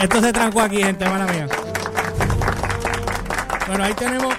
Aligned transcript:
Esto 0.00 0.20
se 0.20 0.32
trancó 0.32 0.60
aquí, 0.62 0.82
gente, 0.82 1.04
mala 1.04 1.26
mía. 1.26 1.46
Bueno, 3.66 3.84
ahí 3.84 3.92
tenemos, 3.94 4.34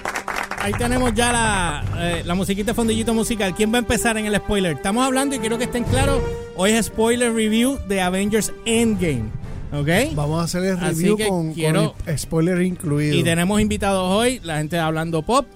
ahí 0.60 0.72
tenemos 0.72 1.14
ya 1.14 1.32
la, 1.32 1.84
eh, 1.98 2.22
la 2.24 2.34
musiquita 2.34 2.74
fondillito 2.74 3.14
musical. 3.14 3.54
¿Quién 3.54 3.72
va 3.72 3.76
a 3.76 3.78
empezar 3.78 4.16
en 4.18 4.26
el 4.26 4.36
spoiler? 4.36 4.72
Estamos 4.76 5.04
hablando 5.06 5.36
y 5.36 5.38
quiero 5.38 5.56
que 5.58 5.64
estén 5.64 5.84
claros. 5.84 6.20
Hoy 6.56 6.72
es 6.72 6.86
spoiler 6.86 7.32
review 7.32 7.78
de 7.88 8.00
Avengers 8.02 8.52
Endgame. 8.66 9.24
¿Ok? 9.72 10.14
Vamos 10.14 10.40
a 10.40 10.44
hacer 10.44 10.64
el 10.64 10.78
review 10.78 11.16
con, 11.26 11.54
quiero- 11.54 11.94
con 12.04 12.18
spoiler 12.18 12.60
incluido. 12.60 13.14
Y 13.16 13.22
tenemos 13.22 13.58
invitados 13.60 14.02
hoy, 14.10 14.38
la 14.42 14.58
gente 14.58 14.76
de 14.76 14.82
Hablando 14.82 15.22
Pop, 15.22 15.46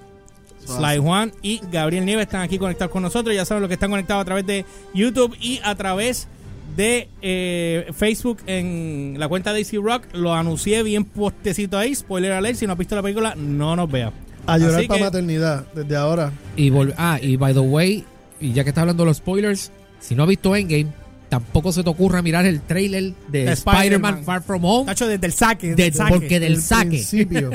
Sly 0.64 0.98
Juan 0.98 1.32
y 1.43 1.61
Gabriel 1.70 2.07
Nieves 2.07 2.25
están 2.27 2.41
aquí 2.41 2.59
conectados 2.59 2.91
con 2.93 3.02
nosotros. 3.02 3.34
Ya 3.34 3.45
saben 3.45 3.62
lo 3.62 3.68
que 3.68 3.75
están 3.75 3.91
conectados 3.91 4.23
a 4.23 4.25
través 4.25 4.46
de 4.46 4.64
YouTube 4.95 5.36
y 5.38 5.61
a 5.62 5.75
través 5.75 6.29
de 6.77 7.08
eh, 7.22 7.86
Facebook 7.96 8.38
en 8.46 9.14
la 9.18 9.29
cuenta 9.29 9.52
de 9.52 9.61
AC 9.62 9.74
Rock. 9.82 10.04
Lo 10.12 10.34
anuncié 10.34 10.82
bien 10.82 11.05
postecito 11.05 11.78
ahí. 11.78 11.95
Spoiler 11.95 12.32
alert, 12.32 12.56
si 12.59 12.66
no 12.66 12.73
has 12.74 12.78
visto 12.78 12.95
la 12.95 13.02
película, 13.02 13.34
no 13.37 13.74
nos 13.77 13.91
vea. 13.91 14.12
a 14.46 14.59
llorar 14.59 14.78
Así 14.80 14.87
para 14.88 14.98
que- 14.98 15.04
maternidad 15.04 15.66
desde 15.74 15.96
ahora. 15.96 16.32
Y 16.56 16.70
ah, 16.96 17.18
y 17.20 17.37
by 17.37 17.52
the 17.54 17.60
way, 17.60 18.04
y 18.41 18.52
ya 18.52 18.62
que 18.62 18.70
estás 18.70 18.82
hablando 18.82 19.02
de 19.04 19.09
los 19.09 19.16
spoilers, 19.16 19.73
si 20.01 20.15
no 20.15 20.23
has 20.24 20.28
visto 20.28 20.54
Endgame, 20.54 20.87
tampoco 21.28 21.73
se 21.73 21.82
te 21.82 21.91
ocurra 21.91 22.23
mirar 22.23 22.46
el 22.46 22.60
trailer 22.60 23.12
de, 23.29 23.45
De 23.46 23.52
Spider-Man 23.52 23.82
Spider-Man. 24.18 24.24
Far 24.24 24.43
From 24.43 24.65
Home, 24.65 24.87
Tacho, 24.87 25.09
desde 25.09 25.27
el 25.27 25.32
saque. 25.32 25.68
Desde 25.74 25.82
de- 25.82 25.88
el 25.88 25.95
saque. 25.95 26.12
porque 26.12 26.40
del 26.40 26.52
El 26.52 26.62
saque 26.62 26.88
principio. 26.90 27.51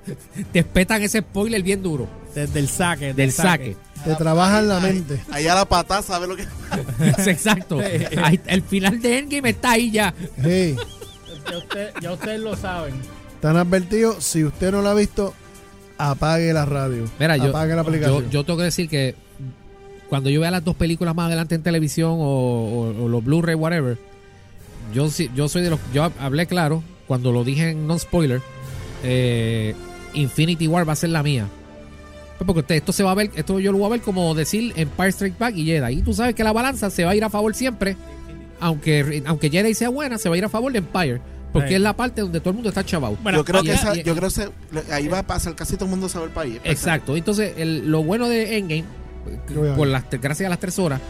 te 0.52 0.64
petan 0.64 1.02
ese 1.02 1.18
spoiler 1.18 1.62
bien 1.62 1.82
duro. 1.82 2.08
Desde 2.34 2.60
el 2.60 2.68
saque. 2.68 3.06
desde 3.06 3.16
Del 3.16 3.28
el 3.30 3.32
saque. 3.34 3.76
Te 4.04 4.14
trabajan 4.14 4.66
la 4.68 4.80
mente. 4.80 5.20
Allá 5.30 5.54
la 5.54 5.64
patada 5.66 6.00
sabe 6.02 6.26
lo 6.26 6.36
que. 6.36 6.46
Exacto. 7.30 7.80
Ahí- 8.22 8.40
el 8.46 8.62
final 8.62 9.00
de 9.00 9.18
Endgame 9.18 9.50
está 9.50 9.72
ahí 9.72 9.90
ya. 9.90 10.14
Hey, 10.42 10.76
Ya, 11.50 11.58
usted- 11.58 11.90
ya 12.00 12.12
ustedes 12.12 12.40
lo 12.40 12.56
saben. 12.56 12.94
están 13.34 13.56
advertidos. 13.56 14.24
Si 14.24 14.44
usted 14.44 14.70
no 14.72 14.80
la 14.82 14.92
ha 14.92 14.94
visto, 14.94 15.34
apague 15.98 16.52
la 16.52 16.64
radio. 16.64 17.04
Mira, 17.18 17.36
yo, 17.36 17.48
apague 17.50 17.74
la 17.74 17.82
yo, 17.82 17.88
aplicación. 17.88 18.30
yo 18.30 18.44
tengo 18.44 18.58
que 18.58 18.64
decir 18.64 18.88
que 18.88 19.14
cuando 20.08 20.30
yo 20.30 20.40
vea 20.40 20.50
las 20.50 20.64
dos 20.64 20.76
películas 20.76 21.14
más 21.14 21.26
adelante 21.26 21.54
en 21.54 21.62
televisión 21.62 22.12
o, 22.12 22.24
o- 22.24 23.04
o 23.04 23.08
los 23.08 23.22
Blu-ray, 23.24 23.54
whatever, 23.54 23.98
yo, 24.94 25.10
sí- 25.10 25.30
yo 25.34 25.48
soy 25.48 25.62
de 25.62 25.70
los. 25.70 25.80
Yo 25.92 26.10
hablé 26.20 26.46
claro 26.46 26.82
cuando 27.06 27.32
lo 27.32 27.44
dije 27.44 27.70
en 27.70 27.86
non-spoiler. 27.86 28.40
eh, 29.02 29.74
Infinity 30.14 30.66
War 30.68 30.88
va 30.88 30.92
a 30.94 30.96
ser 30.96 31.10
la 31.10 31.22
mía. 31.22 31.46
Pues 32.40 32.46
Porque 32.46 32.60
usted- 32.60 32.74
esto 32.76 32.92
se 32.92 33.02
va 33.02 33.10
a 33.10 33.14
ver, 33.14 33.30
esto 33.34 33.60
yo 33.60 33.70
lo 33.70 33.76
voy 33.76 33.86
a 33.88 33.90
ver 33.90 34.00
como 34.00 34.34
decir 34.34 34.72
Empire 34.74 35.10
Strike 35.10 35.38
Back 35.38 35.54
y 35.56 35.66
Jedi. 35.66 35.98
Y 35.98 36.02
tú 36.02 36.14
sabes 36.14 36.34
que 36.34 36.42
la 36.42 36.52
balanza 36.54 36.88
se 36.88 37.04
va 37.04 37.10
a 37.10 37.14
ir 37.14 37.22
a 37.22 37.28
favor 37.28 37.54
siempre. 37.54 37.96
Aunque, 38.60 39.22
aunque 39.26 39.50
Jedi 39.50 39.74
sea 39.74 39.90
buena, 39.90 40.16
se 40.16 40.28
va 40.30 40.36
a 40.36 40.38
ir 40.38 40.44
a 40.46 40.48
favor 40.48 40.72
de 40.72 40.78
Empire. 40.78 41.20
Porque 41.52 41.68
Sí. 41.68 41.74
es 41.74 41.80
la 41.82 41.94
parte 41.94 42.22
donde 42.22 42.40
todo 42.40 42.50
el 42.50 42.54
mundo 42.54 42.70
está 42.70 42.82
chavado. 42.84 43.18
Bueno, 43.22 43.38
yo 43.38 43.44
creo 43.44 43.62
que 43.62 43.72
esa- 43.72 43.94
yo 43.94 44.14
creo 44.16 44.28
que 44.28 44.34
se- 44.34 44.92
ahí 44.92 45.06
va 45.08 45.18
a 45.18 45.22
pasar 45.26 45.54
casi 45.54 45.74
todo 45.74 45.84
el 45.84 45.90
mundo 45.90 46.08
sabe 46.08 46.26
el 46.26 46.30
país. 46.30 46.60
Exacto. 46.64 47.14
Entonces, 47.16 47.52
el- 47.58 47.90
lo 47.90 48.02
bueno 48.04 48.26
de 48.28 48.56
Endgame, 48.56 48.84
por 49.76 49.88
las, 49.88 50.04
gracias 50.10 50.46
a 50.46 50.50
las 50.50 50.60
tres 50.60 50.78
horas, 50.78 51.00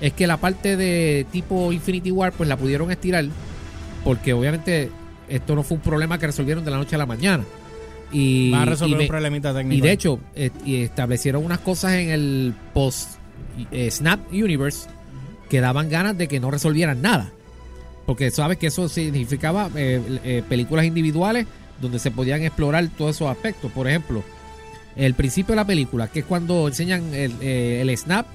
es 0.00 0.12
que 0.14 0.26
la 0.26 0.38
parte 0.38 0.76
de 0.76 1.24
tipo 1.30 1.70
Infinity 1.72 2.10
War, 2.10 2.32
pues 2.32 2.48
la 2.48 2.56
pudieron 2.56 2.90
estirar, 2.90 3.26
porque 4.02 4.32
obviamente 4.32 4.90
esto 5.28 5.54
no 5.54 5.62
fue 5.62 5.76
un 5.76 5.82
problema 5.82 6.18
que 6.18 6.26
resolvieron 6.26 6.64
de 6.64 6.70
la 6.72 6.78
noche 6.78 6.94
a 6.96 6.98
la 6.98 7.06
mañana. 7.06 7.44
Y, 8.12 8.50
Va 8.50 8.60
a 8.62 8.66
y 8.66 8.68
resolver 8.68 8.96
me- 8.98 9.04
un 9.04 9.08
problemita 9.08 9.54
técnico. 9.54 9.78
y 9.78 9.80
de 9.80 9.92
hecho, 9.92 10.18
eh, 10.34 10.50
y 10.64 10.76
establecieron 10.82 11.44
unas 11.44 11.58
cosas 11.60 11.92
en 11.94 12.10
el 12.10 12.54
post 12.74 13.10
eh, 13.70 13.90
Snap 13.90 14.20
Universe 14.32 14.88
que 15.48 15.60
daban 15.60 15.88
ganas 15.88 16.16
de 16.18 16.26
que 16.28 16.40
no 16.40 16.50
resolvieran 16.50 17.02
nada. 17.02 17.30
Porque 18.06 18.30
sabes 18.30 18.58
que 18.58 18.66
eso 18.68 18.88
significaba 18.88 19.70
eh, 19.76 20.42
películas 20.48 20.84
individuales 20.86 21.46
donde 21.80 21.98
se 21.98 22.10
podían 22.10 22.42
explorar 22.42 22.88
todos 22.98 23.16
esos 23.16 23.28
aspectos. 23.28 23.70
Por 23.72 23.86
ejemplo, 23.88 24.22
el 24.96 25.14
principio 25.14 25.52
de 25.52 25.56
la 25.56 25.66
película, 25.66 26.08
que 26.08 26.20
es 26.20 26.24
cuando 26.24 26.66
enseñan 26.66 27.14
el, 27.14 27.40
el 27.42 27.96
Snap 27.96 28.26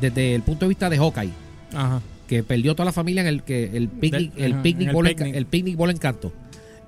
desde 0.00 0.34
el 0.34 0.42
punto 0.42 0.64
de 0.66 0.68
vista 0.68 0.88
de 0.88 0.98
Hawkeye, 0.98 1.32
Ajá. 1.74 2.00
que 2.28 2.42
perdió 2.44 2.74
toda 2.74 2.84
la 2.86 2.92
familia 2.92 3.22
en 3.22 3.26
el 3.28 3.42
que 3.42 3.76
el 3.76 3.88
picnic, 3.88 4.32
el 4.36 4.54
picnic 4.56 4.82
en 4.82 4.88
el 4.90 4.94
ball 4.94 5.06
picnic. 5.08 5.34
el 5.34 5.46
picnic 5.46 5.76
ball 5.76 5.90
encanto. 5.90 6.32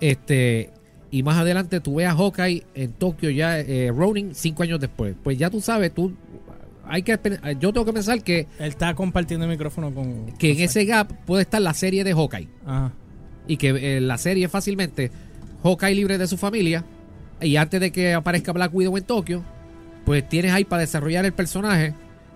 Este 0.00 0.70
y 1.10 1.22
más 1.22 1.36
adelante 1.38 1.80
tú 1.80 1.96
ves 1.96 2.06
a 2.08 2.14
Hawkeye 2.14 2.64
en 2.74 2.92
Tokio 2.92 3.30
ya 3.30 3.58
eh, 3.60 3.90
Ronin 3.94 4.34
cinco 4.34 4.62
años 4.62 4.78
después. 4.80 5.14
Pues 5.22 5.38
ya 5.38 5.48
tú 5.50 5.60
sabes, 5.60 5.92
tú 5.94 6.12
hay 6.86 7.02
que 7.02 7.16
pen- 7.18 7.38
yo 7.60 7.72
tengo 7.72 7.84
que 7.84 7.92
pensar 7.92 8.22
que, 8.22 8.40
Él 8.58 8.68
está 8.68 8.94
compartiendo 8.94 9.44
el 9.44 9.50
micrófono 9.50 9.92
con. 9.92 10.32
que 10.38 10.52
en 10.52 10.60
ese 10.60 10.84
gap 10.84 11.12
puede 11.26 11.42
estar 11.42 11.60
la 11.60 11.74
serie 11.74 12.04
de 12.04 12.12
Hawkeye 12.14 12.48
Ajá. 12.66 12.92
y 13.46 13.56
que 13.58 13.96
eh, 13.96 14.00
la 14.00 14.16
serie 14.18 14.48
fácilmente 14.48 15.10
Hawkeye 15.62 15.94
libre 15.94 16.18
de 16.18 16.26
su 16.26 16.36
familia 16.36 16.84
y 17.40 17.56
antes 17.56 17.80
de 17.80 17.90
que 17.92 18.14
aparezca 18.14 18.52
Black 18.52 18.74
Widow 18.74 18.96
en 18.96 19.04
Tokio, 19.04 19.42
pues 20.04 20.28
tienes 20.28 20.52
ahí 20.52 20.64
para 20.64 20.80
desarrollar 20.80 21.24
el 21.24 21.32
personaje, 21.32 21.94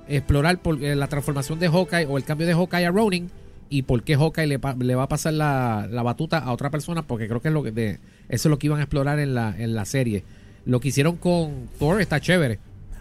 explorar 0.08 0.60
por, 0.60 0.82
eh, 0.82 0.94
la 0.96 1.06
transformación 1.08 1.58
de 1.58 1.68
Hawkeye 1.68 2.06
o 2.06 2.18
el 2.18 2.24
cambio 2.24 2.46
de 2.46 2.52
Hawkeye 2.54 2.86
a 2.86 2.90
Ronin 2.90 3.30
y 3.70 3.82
por 3.82 4.02
qué 4.02 4.16
Hawkeye 4.16 4.46
le, 4.46 4.60
le 4.80 4.94
va 4.94 5.04
a 5.04 5.08
pasar 5.08 5.32
la, 5.32 5.88
la 5.90 6.02
batuta 6.02 6.38
a 6.38 6.52
otra 6.52 6.68
persona, 6.70 7.02
porque 7.06 7.26
creo 7.26 7.40
que 7.40 7.48
es 7.48 7.54
lo 7.54 7.62
que 7.62 7.70
de, 7.72 8.00
eso 8.32 8.48
es 8.48 8.50
lo 8.50 8.58
que 8.58 8.66
iban 8.66 8.80
a 8.80 8.82
explorar 8.82 9.20
en 9.20 9.34
la, 9.34 9.54
en 9.56 9.74
la 9.74 9.84
serie. 9.84 10.24
Lo 10.64 10.80
que 10.80 10.88
hicieron 10.88 11.16
con 11.16 11.68
Thor 11.78 12.00
está 12.00 12.20
chévere. 12.20 12.58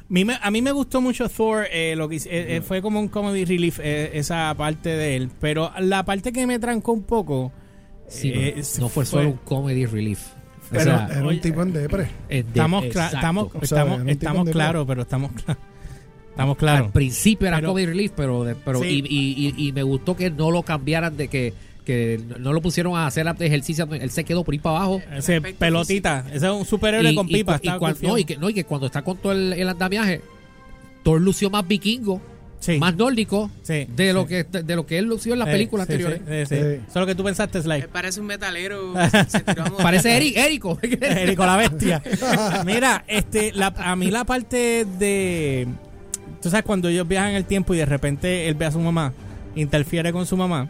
Mi 0.10 0.26
a 0.42 0.52
mí 0.52 0.62
me 0.62 0.72
gustó 0.72 1.00
mucho 1.02 1.30
Thor, 1.30 1.66
eh, 1.72 1.96
lo 1.96 2.10
que 2.10 2.16
hice- 2.16 2.30
eh, 2.30 2.58
eh, 2.58 2.62
fue 2.62 2.82
como 2.82 3.00
un 3.00 3.08
comedy 3.08 3.46
relief 3.46 3.80
eh, 3.82 4.12
esa 4.16 4.54
parte 4.58 4.90
de 4.90 5.16
él, 5.16 5.30
pero 5.40 5.72
la 5.80 6.04
parte 6.04 6.32
que 6.34 6.46
me 6.46 6.60
trancó 6.60 6.92
un 6.92 7.04
poco 7.04 7.52
Sí, 8.10 8.32
eh, 8.36 8.62
no, 8.80 8.90
fue 8.90 9.06
solo 9.06 9.30
un 9.30 9.38
comedy 9.38 9.86
relief. 9.86 10.20
O 10.28 10.34
Pero- 10.72 10.84
sea, 10.84 11.08
Era 11.12 11.26
oye, 11.26 11.36
un 11.38 11.42
tipo 11.42 11.62
en 11.62 11.72
depre. 11.74 12.04
es 12.28 12.44
de- 12.44 12.50
estamos 12.50 12.84
cla- 12.86 13.06
estamos 13.14 13.46
O 13.48 13.66
sea, 13.66 13.84
estamos, 13.84 14.02
estamos 14.08 14.50
claros, 14.50 14.86
pero 14.88 15.02
estamos 15.04 15.32
cla- 15.32 15.58
estamos 16.30 16.58
claros. 16.58 16.88
Al 16.88 16.92
principio 16.94 17.48
era 17.48 17.58
Pero- 17.58 17.70
comedy 17.70 17.86
relief, 17.86 18.12
pero, 18.16 18.46
pero 18.66 18.82
Sí. 18.82 19.04
y, 19.08 19.16
y- 19.16 19.54
y- 19.58 19.68
y 19.68 19.72
me 19.72 19.84
gustó 19.84 20.16
que 20.18 20.30
no 20.30 20.52
lo 20.52 20.64
cambiaran 20.64 21.16
de 21.16 21.28
que, 21.30 21.54
que 21.92 22.22
no 22.40 22.54
lo 22.54 22.62
pusieron 22.62 22.96
a 22.96 23.08
hacer 23.08 23.26
ejercicio. 23.40 23.88
Él 23.92 24.10
se 24.12 24.24
quedó 24.24 24.44
por 24.44 24.54
ahí 24.54 24.60
para 24.60 24.78
abajo. 24.78 25.02
Ese 25.16 25.42
pelotita, 25.42 26.26
ese 26.34 26.46
es 26.48 26.52
un 26.52 26.66
superhéroe 26.66 27.12
Y, 27.12 27.16
con 27.16 27.28
pipa. 27.28 27.60
y 27.62 27.70
no, 28.06 28.18
y 28.18 28.26
que, 28.26 28.38
no, 28.38 28.50
y 28.50 28.54
que 28.54 28.64
cuando 28.64 28.88
está 28.88 29.02
con 29.02 29.18
todo 29.18 29.32
el, 29.34 29.54
el 29.54 29.68
andamiaje, 29.70 30.22
Thor 31.04 31.20
lució 31.22 31.50
más 31.50 31.68
vikingo, 31.68 32.22
Sí. 32.60 32.78
más 32.78 32.96
nórdico 32.96 33.50
Sí, 33.64 33.88
de 33.96 34.14
lo 34.14 34.28
que 34.28 34.44
de 34.44 34.76
lo 34.76 34.86
que 34.86 35.00
él 35.00 35.06
lució 35.06 35.34
en 35.34 35.40
las 35.40 35.48
Eh, 35.48 35.52
películas 35.52 35.88
sí, 35.88 35.94
anteriores. 35.94 36.20
sí, 36.28 36.56
sí, 36.56 36.56
sí. 36.56 36.62
Sí. 36.62 36.68
Eso 36.76 36.88
es 36.90 36.96
lo 36.96 37.06
que 37.08 37.16
tú 37.16 37.24
pensaste, 37.24 37.60
Sly. 37.60 37.86
parece 37.92 38.20
un 38.22 38.28
metalero. 38.28 38.94
se. 39.28 39.40
Parece 39.82 40.16
Eric, 40.16 40.38
Érico. 40.38 40.78
Érico 40.84 41.44
la 41.48 41.58
bestia. 41.58 42.04
Mira, 42.66 43.04
este, 43.08 43.52
la, 43.54 43.74
a 43.78 43.96
mí 43.96 44.12
la 44.12 44.26
parte 44.26 44.86
de. 45.00 45.68
Tú 46.40 46.50
sabes, 46.52 46.64
cuando 46.64 46.88
ellos 46.90 47.08
viajan 47.08 47.32
en 47.32 47.36
el 47.38 47.46
tiempo 47.46 47.74
y 47.74 47.78
de 47.78 47.86
repente 47.88 48.48
él 48.48 48.54
ve 48.54 48.66
a 48.66 48.72
su 48.72 48.80
mamá, 48.80 49.12
interfiere 49.56 50.12
con 50.14 50.28
su 50.28 50.38
mamá. 50.38 50.70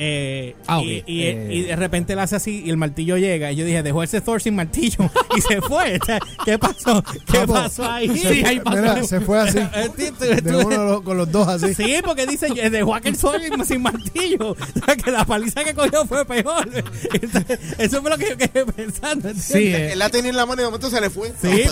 Eh, 0.00 0.54
Ah, 0.66 0.80
y, 0.82 1.02
Eh. 1.06 1.48
y 1.50 1.62
de 1.62 1.76
repente 1.76 2.12
él 2.12 2.18
hace 2.20 2.36
así 2.36 2.62
y 2.64 2.70
el 2.70 2.76
martillo 2.76 3.16
llega. 3.18 3.50
Y 3.52 3.56
yo 3.56 3.64
dije, 3.64 3.82
dejó 3.82 4.02
ese 4.02 4.20
Thor 4.20 4.40
sin 4.40 4.54
martillo 4.54 5.10
y 5.36 5.40
se 5.40 5.60
fue. 5.60 5.98
O 6.00 6.04
sea, 6.04 6.18
¿Qué 6.44 6.58
pasó? 6.58 7.02
¿Qué 7.30 7.38
Vamos. 7.40 7.58
pasó 7.60 7.84
ahí? 7.90 8.08
Sí, 8.18 8.42
ahí 8.44 8.60
pasó. 8.60 8.76
Mira, 8.78 9.02
se 9.04 9.20
fue 9.20 9.38
así. 9.40 9.58
De 10.42 10.56
uno 10.56 11.02
con 11.02 11.16
los 11.18 11.30
dos 11.30 11.48
así. 11.48 11.74
Sí, 11.74 11.96
porque 12.04 12.26
dice, 12.26 12.46
eh, 12.56 12.70
dejó 12.70 12.94
aquel 12.94 13.16
sol 13.16 13.40
sin- 13.66 13.82
martillo. 13.82 14.50
O 14.52 14.56
sea, 14.84 14.96
que 14.96 15.10
la 15.10 15.24
paliza 15.24 15.64
que 15.64 15.74
cogió 15.74 16.04
fue 16.06 16.24
peor. 16.24 16.68
Entonces, 17.12 17.58
Eso 17.78 18.00
fue 18.00 18.10
lo 18.10 18.18
que 18.18 18.30
yo 18.30 18.36
quedé 18.36 18.64
pensando. 18.66 19.28
¿entiendes? 19.28 19.44
Sí, 19.44 19.68
eh, 19.68 19.92
Él 19.92 19.98
la 19.98 20.08
tenía 20.10 20.30
en 20.30 20.36
la 20.36 20.46
mano 20.46 20.60
y 20.60 20.64
de 20.64 20.70
momento 20.70 20.90
se 20.90 21.00
le 21.00 21.10
fue. 21.10 21.32
Sí, 21.40 21.64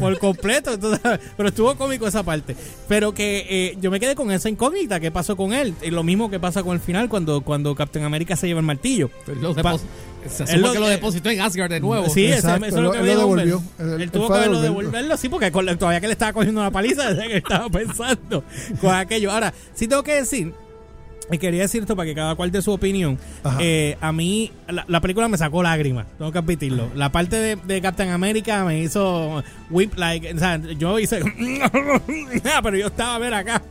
por, 0.00 0.18
completo. 0.18 0.72
entonces, 0.74 1.00
pero 1.36 1.48
estuvo 1.48 1.74
cómico 1.76 2.06
esa 2.06 2.22
parte. 2.22 2.56
Pero 2.88 3.12
que 3.14 3.46
eh, 3.48 3.78
yo 3.80 3.90
me 3.90 4.00
quedé 4.00 4.14
con 4.14 4.30
esa 4.30 4.48
incógnita. 4.48 5.00
¿Qué 5.00 5.10
pasó 5.10 5.36
con 5.36 5.52
él? 5.52 5.74
Y 5.82 5.90
lo 5.90 6.02
mismo 6.02 6.30
que 6.30 6.40
pasa 6.40 6.62
con 6.62 6.74
el 6.74 6.80
final 6.80 7.08
cuando, 7.08 7.40
cuando 7.42 7.67
Captain 7.74 8.04
América 8.04 8.36
se 8.36 8.46
lleva 8.46 8.60
el 8.60 8.66
martillo. 8.66 9.10
lo 9.40 9.54
se 10.28 10.44
él 10.54 10.60
lo- 10.60 10.72
que 10.72 10.78
lo 10.80 10.88
depositó 10.88 11.30
en 11.30 11.40
Asgard 11.40 11.70
de 11.70 11.80
nuevo. 11.80 12.08
Sí, 12.08 12.26
eso 12.26 12.54
es 12.54 12.72
lo 12.74 12.92
él 12.92 12.92
que 12.92 12.98
él 12.98 13.06
lo 13.14 13.18
devolvió. 13.20 13.62
Él- 13.78 14.10
tuvo 14.10 14.28
que 14.28 14.34
haberlo 14.34 14.60
devolverlo. 14.60 15.16
sí, 15.16 15.28
porque 15.28 15.50
con- 15.52 15.66
todavía 15.78 16.00
que 16.00 16.06
le 16.08 16.12
estaba 16.12 16.32
cogiendo 16.32 16.60
una 16.60 16.70
paliza, 16.70 17.14
que 17.28 17.36
estaba 17.38 17.68
pensando 17.70 18.42
con 18.80 18.94
aquello. 18.94 19.30
Ahora, 19.30 19.52
sí 19.74 19.86
tengo 19.88 20.02
que 20.02 20.14
decir, 20.14 20.52
y 21.30 21.38
quería 21.38 21.62
decir 21.62 21.82
esto 21.82 21.94
para 21.96 22.06
que 22.08 22.14
cada 22.14 22.34
cual 22.34 22.50
dé 22.50 22.62
su 22.62 22.72
opinión. 22.72 23.18
Eh, 23.60 23.96
a 24.00 24.12
mí, 24.12 24.50
la, 24.68 24.84
la 24.88 25.00
película 25.00 25.28
me 25.28 25.36
sacó 25.38 25.62
lágrimas, 25.62 26.06
tengo 26.18 26.32
que 26.32 26.38
admitirlo. 26.38 26.88
La 26.94 27.10
parte 27.12 27.36
de, 27.36 27.56
de 27.56 27.80
Captain 27.80 28.10
America 28.10 28.64
me 28.64 28.80
hizo 28.80 29.42
whip 29.70 29.92
like, 29.96 30.32
o 30.34 30.38
sea, 30.38 30.56
yo 30.78 30.98
hice, 30.98 31.20
pero 32.62 32.76
yo 32.76 32.86
estaba 32.86 33.16
a 33.16 33.18
ver 33.18 33.34
acá. 33.34 33.62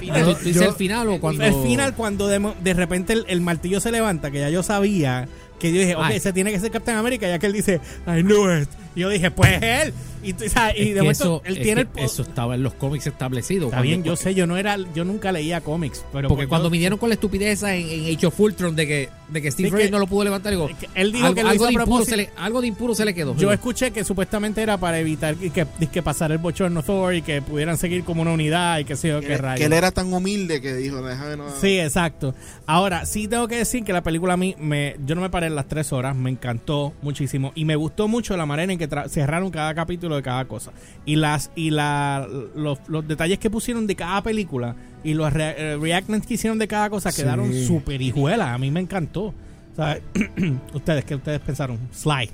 ¿Tú, 0.00 0.34
tú 0.42 0.50
yo- 0.50 0.62
el 0.64 0.72
final 0.74 1.08
o 1.08 1.20
cuando 1.20 1.44
El 1.44 1.54
final, 1.62 1.94
cuando 1.94 2.28
de, 2.28 2.52
de 2.62 2.74
repente 2.74 3.12
el, 3.12 3.24
el 3.28 3.40
martillo 3.40 3.80
se 3.80 3.90
levanta, 3.92 4.30
que 4.30 4.40
ya 4.40 4.50
yo 4.50 4.62
sabía, 4.62 5.28
que 5.58 5.72
yo 5.72 5.80
dije, 5.80 5.94
ok, 5.96 6.02
Ay. 6.04 6.16
ese 6.16 6.32
tiene 6.32 6.52
que 6.52 6.60
ser 6.60 6.70
Captain 6.70 6.96
America, 6.96 7.26
ya 7.28 7.38
que 7.38 7.46
él 7.46 7.52
dice, 7.52 7.80
I 8.06 8.22
knew 8.22 8.60
it. 8.60 8.68
Y 8.94 9.00
yo 9.00 9.08
dije, 9.08 9.30
pues 9.30 9.62
él. 9.62 9.94
Y, 10.22 10.32
o 10.34 10.48
sea, 10.50 10.76
y 10.76 10.90
de 10.90 11.00
momento 11.00 11.22
eso, 11.24 11.42
él 11.46 11.60
tiene 11.62 11.80
el 11.82 11.88
eso 11.96 12.20
estaba 12.20 12.54
en 12.54 12.62
los 12.62 12.74
cómics 12.74 13.06
establecido. 13.06 13.68
Está 13.68 13.80
bien, 13.80 14.04
yo 14.04 14.16
sé, 14.16 14.34
yo 14.34 14.46
no 14.46 14.58
era, 14.58 14.76
yo 14.94 15.02
nunca 15.06 15.32
leía 15.32 15.62
cómics, 15.62 16.04
pero 16.12 16.28
Porque 16.28 16.42
pues 16.42 16.48
cuando 16.48 16.68
yo- 16.68 16.72
vinieron 16.72 16.98
con 16.98 17.08
la 17.08 17.14
estupidez 17.14 17.54
esa 17.54 17.74
en, 17.74 17.88
en 17.88 18.14
Age 18.14 18.26
of 18.26 18.38
Ultron 18.38 18.76
de 18.76 18.86
que, 18.86 19.08
de 19.28 19.40
que 19.40 19.50
Steve 19.50 19.70
Rogers 19.70 19.90
no 19.90 19.98
lo 19.98 20.06
pudo 20.06 20.24
levantar, 20.24 20.52
digo, 20.52 20.68
él 20.94 21.12
dijo 21.12 21.24
algo, 21.24 21.34
que 21.36 21.40
algo 21.48 21.66
de 21.68 21.72
impuro 21.72 22.04
se 22.04 22.16
le, 22.18 22.30
algo 22.36 22.60
de 22.60 22.66
impuro 22.66 22.94
se 22.94 23.06
le 23.06 23.14
quedó. 23.14 23.34
Yo 23.36 23.50
escuché 23.50 23.92
que 23.92 24.04
supuestamente 24.04 24.60
era 24.60 24.76
para 24.76 24.98
evitar 24.98 25.36
que, 25.36 25.48
que, 25.50 25.66
que 25.90 26.02
pasara 26.02 26.34
el 26.34 26.38
bochorno 26.40 26.82
Thor 26.82 27.14
y 27.14 27.22
que 27.22 27.40
pudieran 27.40 27.78
seguir 27.78 28.04
como 28.04 28.20
una 28.20 28.32
unidad 28.32 28.78
y 28.80 28.84
que 28.84 28.96
sé 28.96 29.08
yo 29.08 29.20
Que, 29.20 29.26
qué 29.28 29.36
rayos. 29.38 29.58
que 29.60 29.64
él 29.66 29.72
era 29.72 29.90
tan 29.90 30.12
humilde 30.12 30.60
que 30.60 30.74
dijo, 30.74 31.00
déjame 31.00 31.38
no. 31.38 31.44
Sí, 31.58 31.78
exacto. 31.80 32.34
Ahora, 32.66 33.06
sí 33.06 33.26
tengo 33.26 33.48
que 33.48 33.56
decir 33.56 33.84
que 33.84 33.94
la 33.94 34.02
película 34.02 34.34
a 34.34 34.36
mí, 34.36 34.54
me, 34.58 34.96
yo 35.06 35.14
no 35.14 35.22
me 35.22 35.30
paré 35.30 35.46
en 35.46 35.54
las 35.54 35.66
tres 35.66 35.94
horas, 35.94 36.14
me 36.14 36.28
encantó 36.28 36.92
muchísimo 37.00 37.52
y 37.54 37.64
me 37.64 37.76
gustó 37.76 38.06
mucho 38.06 38.36
la 38.36 38.44
manera 38.44 38.70
en 38.70 38.78
que 38.88 39.08
cerraron 39.08 39.50
cada 39.50 39.74
capítulo 39.74 40.16
de 40.16 40.22
cada 40.22 40.44
cosa. 40.46 40.72
Y 41.04 41.14
las 41.16 41.50
y 41.54 41.70
la 41.70 42.26
los, 42.56 42.78
los 42.88 43.06
detalles 43.06 43.38
que 43.38 43.48
pusieron 43.50 43.86
de 43.86 43.94
cada 43.94 44.22
película 44.22 44.74
y 45.04 45.14
los 45.14 45.32
re- 45.32 45.54
eh, 45.56 45.76
reactments 45.76 46.26
que 46.26 46.34
hicieron 46.34 46.58
de 46.58 46.66
cada 46.66 46.90
cosa 46.90 47.12
Sí. 47.12 47.22
quedaron 47.22 47.52
súper 47.54 48.02
hijuelas. 48.02 48.48
A 48.48 48.58
mí 48.58 48.70
me 48.72 48.80
encantó. 48.80 49.26
O 49.72 49.76
sea, 49.76 50.00
ustedes, 50.74 51.04
¿qué 51.04 51.14
ustedes 51.14 51.40
pensaron? 51.40 51.78
Sly. 51.92 52.30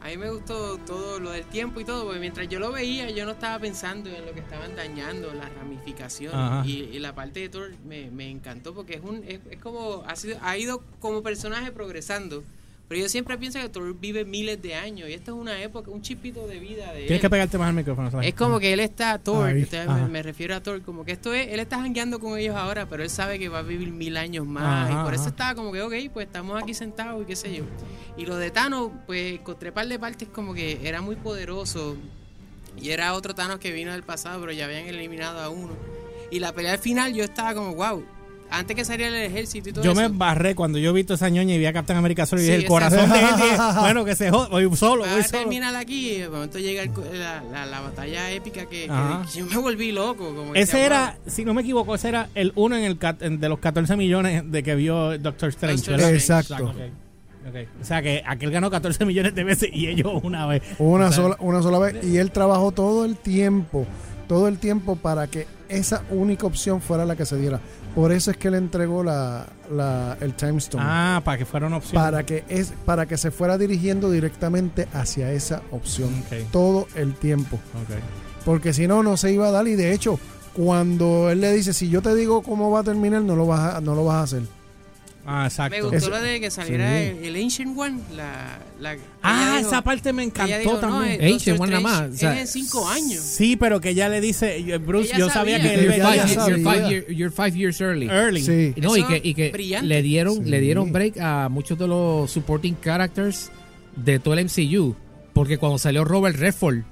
A 0.00 0.08
mí 0.08 0.18
me 0.18 0.30
gustó 0.30 0.76
todo 0.86 1.18
lo 1.18 1.30
del 1.30 1.44
tiempo 1.46 1.80
y 1.80 1.84
todo, 1.86 2.04
porque 2.04 2.20
mientras 2.20 2.46
yo 2.48 2.58
lo 2.58 2.70
veía, 2.72 3.08
yo 3.10 3.24
no 3.24 3.30
estaba 3.30 3.58
pensando 3.58 4.10
en 4.10 4.26
lo 4.26 4.32
que 4.34 4.40
estaban 4.40 4.76
dañando, 4.76 5.32
las 5.32 5.50
ramificaciones. 5.54 6.66
Y, 6.66 6.90
y 6.92 6.98
la 6.98 7.14
parte 7.14 7.40
de 7.40 7.48
Thor 7.48 7.70
me, 7.88 8.10
me 8.10 8.28
encantó 8.28 8.74
porque 8.74 8.96
es 8.96 9.00
un 9.02 9.24
es, 9.26 9.40
es 9.50 9.58
como 9.62 10.04
ha, 10.06 10.14
sido, 10.14 10.36
ha 10.42 10.58
ido 10.58 10.82
como 11.00 11.22
personaje 11.22 11.72
progresando. 11.72 12.42
Pero 12.94 13.06
yo 13.06 13.08
siempre 13.08 13.36
pienso 13.36 13.58
que 13.58 13.68
Thor 13.68 13.92
vive 13.98 14.24
miles 14.24 14.62
de 14.62 14.76
años 14.76 15.08
y 15.08 15.14
esta 15.14 15.32
es 15.32 15.36
una 15.36 15.60
época, 15.60 15.90
un 15.90 16.00
chipito 16.00 16.46
de 16.46 16.60
vida 16.60 16.92
de 16.92 16.98
Tienes 17.00 17.10
él. 17.10 17.20
que 17.20 17.28
pegarte 17.28 17.58
más 17.58 17.70
al 17.70 17.74
micrófono. 17.74 18.22
Es 18.22 18.34
como 18.34 18.60
que 18.60 18.72
él 18.72 18.78
está, 18.78 19.18
Thor, 19.18 19.52
me, 19.52 20.08
me 20.08 20.22
refiero 20.22 20.54
a 20.54 20.62
Thor, 20.62 20.80
como 20.82 21.04
que 21.04 21.10
esto 21.10 21.34
es, 21.34 21.48
él 21.48 21.58
está 21.58 21.80
jangueando 21.80 22.20
con 22.20 22.38
ellos 22.38 22.54
ahora, 22.54 22.88
pero 22.88 23.02
él 23.02 23.10
sabe 23.10 23.40
que 23.40 23.48
va 23.48 23.58
a 23.58 23.62
vivir 23.62 23.90
mil 23.90 24.16
años 24.16 24.46
más. 24.46 24.92
Ajá, 24.92 25.00
y 25.00 25.04
por 25.04 25.12
eso 25.12 25.26
estaba 25.26 25.56
como 25.56 25.72
que, 25.72 25.82
ok, 25.82 25.92
pues 26.12 26.28
estamos 26.28 26.62
aquí 26.62 26.72
sentados 26.72 27.20
y 27.20 27.26
qué 27.26 27.34
sé 27.34 27.52
yo. 27.52 27.64
Y 28.16 28.26
lo 28.26 28.36
de 28.36 28.52
Thanos, 28.52 28.92
pues 29.06 29.40
encontré 29.40 29.72
par 29.72 29.88
de 29.88 29.98
partes 29.98 30.28
como 30.28 30.54
que 30.54 30.86
era 30.86 31.00
muy 31.00 31.16
poderoso. 31.16 31.96
Y 32.80 32.90
era 32.90 33.12
otro 33.14 33.34
Thanos 33.34 33.58
que 33.58 33.72
vino 33.72 33.90
del 33.90 34.04
pasado, 34.04 34.38
pero 34.38 34.52
ya 34.52 34.66
habían 34.66 34.86
eliminado 34.86 35.40
a 35.40 35.48
uno. 35.48 35.72
Y 36.30 36.38
la 36.38 36.52
pelea 36.52 36.74
al 36.74 36.78
final 36.78 37.12
yo 37.12 37.24
estaba 37.24 37.54
como, 37.54 37.74
wow, 37.74 38.04
antes 38.58 38.76
que 38.76 38.84
saliera 38.84 39.16
el 39.16 39.24
ejército 39.30 39.68
y 39.68 39.72
todo 39.72 39.84
Yo 39.84 39.92
eso. 39.92 40.00
me 40.00 40.08
barré 40.08 40.54
cuando 40.54 40.78
yo 40.78 40.92
vi 40.92 41.04
toda 41.04 41.16
esa 41.16 41.28
ñoña 41.28 41.54
y 41.54 41.58
vi 41.58 41.66
a 41.66 41.72
Captain 41.72 41.98
América 41.98 42.26
solo 42.26 42.42
y 42.42 42.46
Sí, 42.46 42.50
dije, 42.52 42.66
el 42.66 42.72
exacto. 42.72 42.96
corazón 42.96 43.10
de 43.10 43.18
él. 43.20 43.34
dije, 43.36 43.80
bueno, 43.80 44.04
que 44.04 44.14
se 44.14 44.30
joda, 44.30 44.48
voy 44.48 44.64
solo, 44.76 45.04
voy 45.04 45.22
solo. 45.22 45.38
terminar 45.38 45.74
aquí 45.76 46.10
y 46.12 46.18
de 46.20 46.28
momento 46.28 46.58
llega 46.58 46.82
el 46.82 46.90
la, 47.18 47.42
la- 47.52 47.66
la 47.66 47.80
batalla 47.80 48.30
épica 48.30 48.66
que, 48.66 48.86
yo 49.34 49.46
me 49.46 49.56
volví 49.58 49.92
loco. 49.92 50.34
Como 50.34 50.54
Ese 50.54 50.82
era, 50.82 51.18
si 51.26 51.44
no 51.44 51.54
me 51.54 51.62
equivoco, 51.62 51.94
ese 51.94 52.08
era 52.08 52.28
el 52.34 52.52
uno 52.54 52.76
en 52.76 52.84
el 52.84 52.98
cat- 52.98 53.22
en- 53.22 53.40
de 53.40 53.48
los 53.48 53.58
14 53.58 53.96
millones 53.96 54.44
de 54.50 54.62
que 54.62 54.74
vio 54.74 55.18
Doctor 55.18 55.48
Strange. 55.50 55.90
Doctor. 55.90 56.14
Exacto. 56.14 56.74
Ok. 57.46 57.56
O 57.80 57.84
sea 57.84 58.00
que 58.00 58.22
aquel 58.26 58.50
ganó 58.50 58.70
14 58.70 59.04
millones 59.04 59.34
de 59.34 59.44
veces 59.44 59.68
y 59.70 59.88
ellos 59.88 60.12
una 60.22 60.46
vez. 60.46 60.62
Una 60.78 61.06
O 61.08 61.12
sea, 61.12 61.22
sola, 61.22 61.36
una 61.40 61.60
sola 61.62 61.78
vez. 61.78 62.02
Y 62.02 62.16
él 62.16 62.30
trabajó 62.30 62.72
todo 62.72 63.04
el 63.04 63.16
tiempo, 63.16 63.86
todo 64.28 64.48
el 64.48 64.58
tiempo 64.58 64.96
para 64.96 65.26
que 65.26 65.46
esa 65.76 66.02
única 66.10 66.46
opción 66.46 66.80
fuera 66.80 67.04
la 67.04 67.16
que 67.16 67.26
se 67.26 67.36
diera. 67.36 67.60
Por 67.94 68.10
eso 68.12 68.30
es 68.30 68.36
que 68.36 68.50
le 68.50 68.58
entregó 68.58 69.02
la, 69.04 69.46
la- 69.70 70.16
el 70.20 70.34
Time 70.34 70.58
Stone. 70.58 70.82
Ah, 70.86 71.22
para 71.24 71.38
que 71.38 71.44
fuera 71.44 71.66
una 71.66 71.76
opción. 71.76 72.02
para 72.02 72.24
que 72.26 72.44
es 72.48 72.72
para 72.84 73.06
que 73.06 73.16
se 73.16 73.30
fuera 73.30 73.56
dirigiendo 73.58 74.10
directamente 74.10 74.88
hacia 74.92 75.30
esa 75.32 75.62
opción 75.70 76.10
todo 76.50 76.88
el 76.96 77.14
tiempo 77.14 77.56
Ok. 77.56 77.96
porque 78.44 78.72
si 78.72 78.86
no 78.88 79.02
no 79.02 79.16
se 79.16 79.32
iba 79.32 79.46
a 79.48 79.50
dar 79.52 79.66
y 79.68 79.74
de 79.76 79.92
hecho 79.92 80.18
cuando 80.54 81.30
él 81.30 81.40
le 81.40 81.52
dice 81.52 81.72
si 81.72 81.88
yo 81.88 82.00
te 82.02 82.14
digo 82.14 82.42
cómo 82.42 82.70
va 82.70 82.80
a 82.80 82.84
terminar 82.84 83.22
no 83.22 83.36
lo 83.36 83.46
vas 83.46 83.74
a, 83.76 83.80
no 83.80 83.94
lo 83.94 84.04
vas 84.04 84.16
a 84.16 84.22
hacer 84.22 84.42
Ah, 85.26 85.40
Me 85.40 85.46
exacto. 85.46 85.76
gustó 85.80 85.96
Eso- 85.96 86.10
lo 86.10 86.20
de 86.20 86.38
que 86.38 86.50
saliera 86.50 86.86
sí. 86.98 87.04
el, 87.06 87.24
el 87.34 87.42
Ancient 87.42 87.78
One. 87.78 87.98
La, 88.14 88.58
la, 88.84 88.96
Ah, 89.22 89.56
dijo- 89.58 89.68
esa 89.68 89.82
parte 89.82 90.12
me 90.12 90.22
encantó 90.22 90.56
dijo, 90.58 90.72
no, 90.74 90.78
también. 90.78 91.12
eh, 91.20 91.30
Doctor 91.30 91.32
Ancient 91.54 91.60
nada 91.60 91.80
más, 91.80 92.10
o 92.12 92.16
sea, 92.16 92.40
es 92.40 92.50
cinco 92.50 92.88
años. 92.88 93.20
Sí, 93.20 93.56
pero 93.56 93.80
que 93.80 93.90
ella 93.90 94.08
le 94.08 94.20
dice, 94.20 94.58
eh, 94.58 94.78
Bruce, 94.78 95.08
Ella 95.08 95.18
yo 95.18 95.30
sabía 95.30 95.56
sabía. 95.58 95.70
que 95.74 95.74
él 95.80 95.84
You're 95.86 96.02
five, 96.02 96.46
you're 96.46 96.62
five 96.62 96.88
year- 96.88 97.06
you're 97.08 97.30
five 97.34 97.58
years 97.58 97.80
early. 97.80 98.08
early. 98.08 98.42
sí 98.42 98.74
No, 98.80 98.96
y 98.96 99.02
que, 99.02 99.20
y 99.24 99.34
que 99.34 99.50
brillante. 99.50 99.86
le 99.88 100.02
dieron, 100.02 100.34
Sí. 100.44 100.50
le 100.50 100.60
dieron 100.60 100.92
break 100.92 101.18
a 101.18 101.48
muchos 101.48 101.76
de 101.78 101.88
los 101.88 102.30
supporting 102.30 102.74
characters 102.80 103.50
de 103.96 104.18
todo 104.20 104.34
el 104.34 104.40
MCU. 104.40 104.94
Porque 105.32 105.58
cuando 105.58 105.78
salió 105.78 106.04
Robert 106.04 106.36
Redford, 106.36 106.82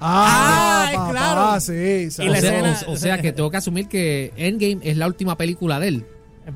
ah, 0.00 0.86
Ay, 0.88 0.94
papá, 0.96 1.10
claro. 1.10 1.60
sí 1.60 2.06
o 2.06 2.10
sea, 2.10 2.74
o- 2.86 2.92
o 2.92 2.96
sea 2.96 3.20
que 3.20 3.32
tengo 3.32 3.50
que 3.50 3.56
asumir 3.56 3.88
que 3.88 4.32
Endgame 4.36 4.78
es 4.82 4.96
la 4.96 5.06
última 5.06 5.36
película 5.36 5.80
de 5.80 5.88
él. 5.88 6.06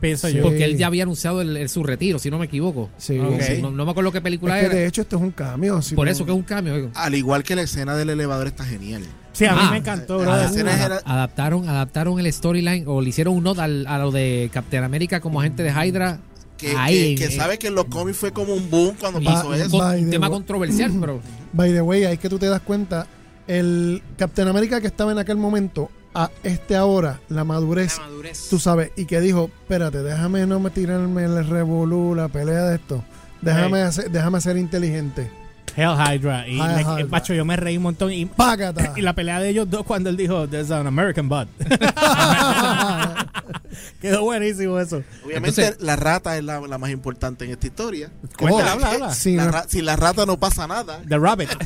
Pienso 0.00 0.28
Sí. 0.28 0.34
yo. 0.34 0.42
Porque 0.44 0.64
él 0.64 0.76
ya 0.76 0.87
había 0.87 1.02
anunciado 1.02 1.40
el- 1.40 1.56
el- 1.56 1.69
su 1.69 1.82
retiro, 1.82 2.19
si 2.19 2.31
no 2.31 2.38
me 2.38 2.46
equivoco. 2.46 2.90
Sí, 2.96 3.19
sí. 3.40 3.60
No, 3.62 3.70
no 3.70 3.84
me 3.84 3.90
acuerdo 3.90 4.12
qué 4.12 4.20
película 4.20 4.56
Es 4.56 4.60
que 4.60 4.66
era. 4.66 4.75
de 4.76 4.87
hecho 4.87 5.00
esto 5.02 5.16
es 5.16 5.22
un 5.22 5.31
cambio 5.32 5.82
si 5.82 5.94
Por 5.94 6.06
no- 6.06 6.12
eso 6.12 6.25
que 6.25 6.31
es 6.31 6.37
un 6.37 6.44
cambio. 6.44 6.90
Al 6.94 7.14
igual 7.14 7.42
que 7.42 7.56
la 7.56 7.62
escena 7.62 7.96
del 7.96 8.10
elevador 8.10 8.46
está 8.46 8.64
genial. 8.64 9.02
Sí, 9.32 9.46
a 9.46 9.52
mí 9.54 9.58
Ah, 9.62 9.70
me 9.70 9.78
encantó, 9.78 10.14
ah, 10.14 10.22
brother. 10.22 10.40
la 10.42 10.46
escena 10.50 10.75
Ada- 10.75 10.84
era- 10.87 11.02
adaptaron, 11.04 11.69
adaptaron 11.69 12.19
el 12.20 12.32
storyline 12.32 12.84
o 12.87 13.00
le 13.00 13.08
hicieron 13.08 13.34
un 13.37 13.44
note 13.44 13.60
al- 13.62 13.87
a 13.87 13.98
lo 13.98 14.10
de 14.10 14.50
Captain 14.52 14.84
América 14.84 15.20
como 15.20 15.40
agente 15.40 15.62
de 15.62 15.70
Hydra. 15.70 16.20
Que, 16.56 16.75
Ahí, 16.76 17.14
que, 17.14 17.26
que 17.28 17.34
eh, 17.34 17.36
sabe 17.36 17.58
que 17.58 17.69
en 17.69 17.75
los 17.75 17.86
cómics 17.86 18.19
fue 18.19 18.32
como 18.32 18.52
un 18.52 18.69
boom 18.69 18.94
cuando 19.00 19.19
pasó 19.22 19.50
Ah, 19.52 19.56
eso. 19.56 19.76
un 19.78 20.04
the 20.04 20.10
tema 20.10 20.28
way. 20.28 20.34
controversial, 20.36 20.93
pero 21.00 21.20
by 21.54 21.72
the 21.72 21.81
way 21.81 22.04
ahí 22.04 22.19
que 22.19 22.28
tú 22.28 22.38
te 22.38 22.46
das 22.46 22.60
cuenta 22.60 23.06
el 23.46 24.02
Captain 24.19 24.46
América 24.46 24.78
que 24.81 24.86
estaba 24.88 25.10
en 25.10 25.19
aquel 25.19 25.36
momento 25.38 25.90
a 26.14 26.30
este 26.42 26.76
ahora 26.76 27.20
la 27.28 27.44
madurez 27.44 27.98
La 27.98 28.04
madurez. 28.04 28.48
tú 28.50 28.58
sabes, 28.58 28.90
y 28.96 29.04
que 29.06 29.20
dijo, 29.20 29.50
espérate, 29.62 30.02
déjame 30.02 30.46
no 30.46 30.58
me 30.60 30.70
tirarme 30.70 31.24
el 31.24 31.46
revolú, 31.46 32.14
la 32.14 32.28
pelea 32.28 32.62
de 32.64 32.76
esto. 32.76 33.02
Déjame, 33.42 33.82
hacer- 33.82 34.10
déjame 34.10 34.40
ser 34.40 34.56
inteligente. 34.56 35.30
Hell 35.76 35.92
Hydra. 35.96 36.46
Y 36.48 36.60
Hell 36.60 36.74
me- 36.76 36.82
Hydra. 36.82 37.06
macho, 37.08 37.32
yo 37.32 37.44
me 37.44 37.56
reí 37.56 37.76
un 37.76 37.84
montón. 37.84 38.12
Y, 38.12 38.28
y 38.96 39.00
la 39.02 39.12
pelea 39.14 39.38
de 39.40 39.48
ellos 39.50 39.70
dos 39.70 39.84
cuando 39.84 40.10
él 40.10 40.16
dijo, 40.16 40.46
there's 40.48 40.70
an 40.72 40.86
American 40.86 41.28
butt. 41.28 41.48
Quedó 44.00 44.23
buenísimo 44.23 44.79
eso. 44.79 45.02
Obviamente 45.25 45.62
Entonces- 45.62 45.82
la 45.85 45.97
rata 45.97 46.37
es 46.37 46.44
la, 46.44 46.61
la 46.61 46.79
más 46.79 46.91
importante 46.91 47.44
en 47.44 47.52
esta 47.52 47.67
historia. 47.67 48.11
Cuéntala, 48.38 48.73
habla, 48.73 48.91
habla. 48.93 49.14
Sí, 49.14 49.37
La 49.37 49.50
ra- 49.50 49.67
sin 49.69 49.85
la 49.85 49.97
rata 49.97 50.26
no 50.26 50.38
pasa 50.38 50.67
nada. 50.67 51.00
The 51.08 51.19
Rabbit. 51.19 51.50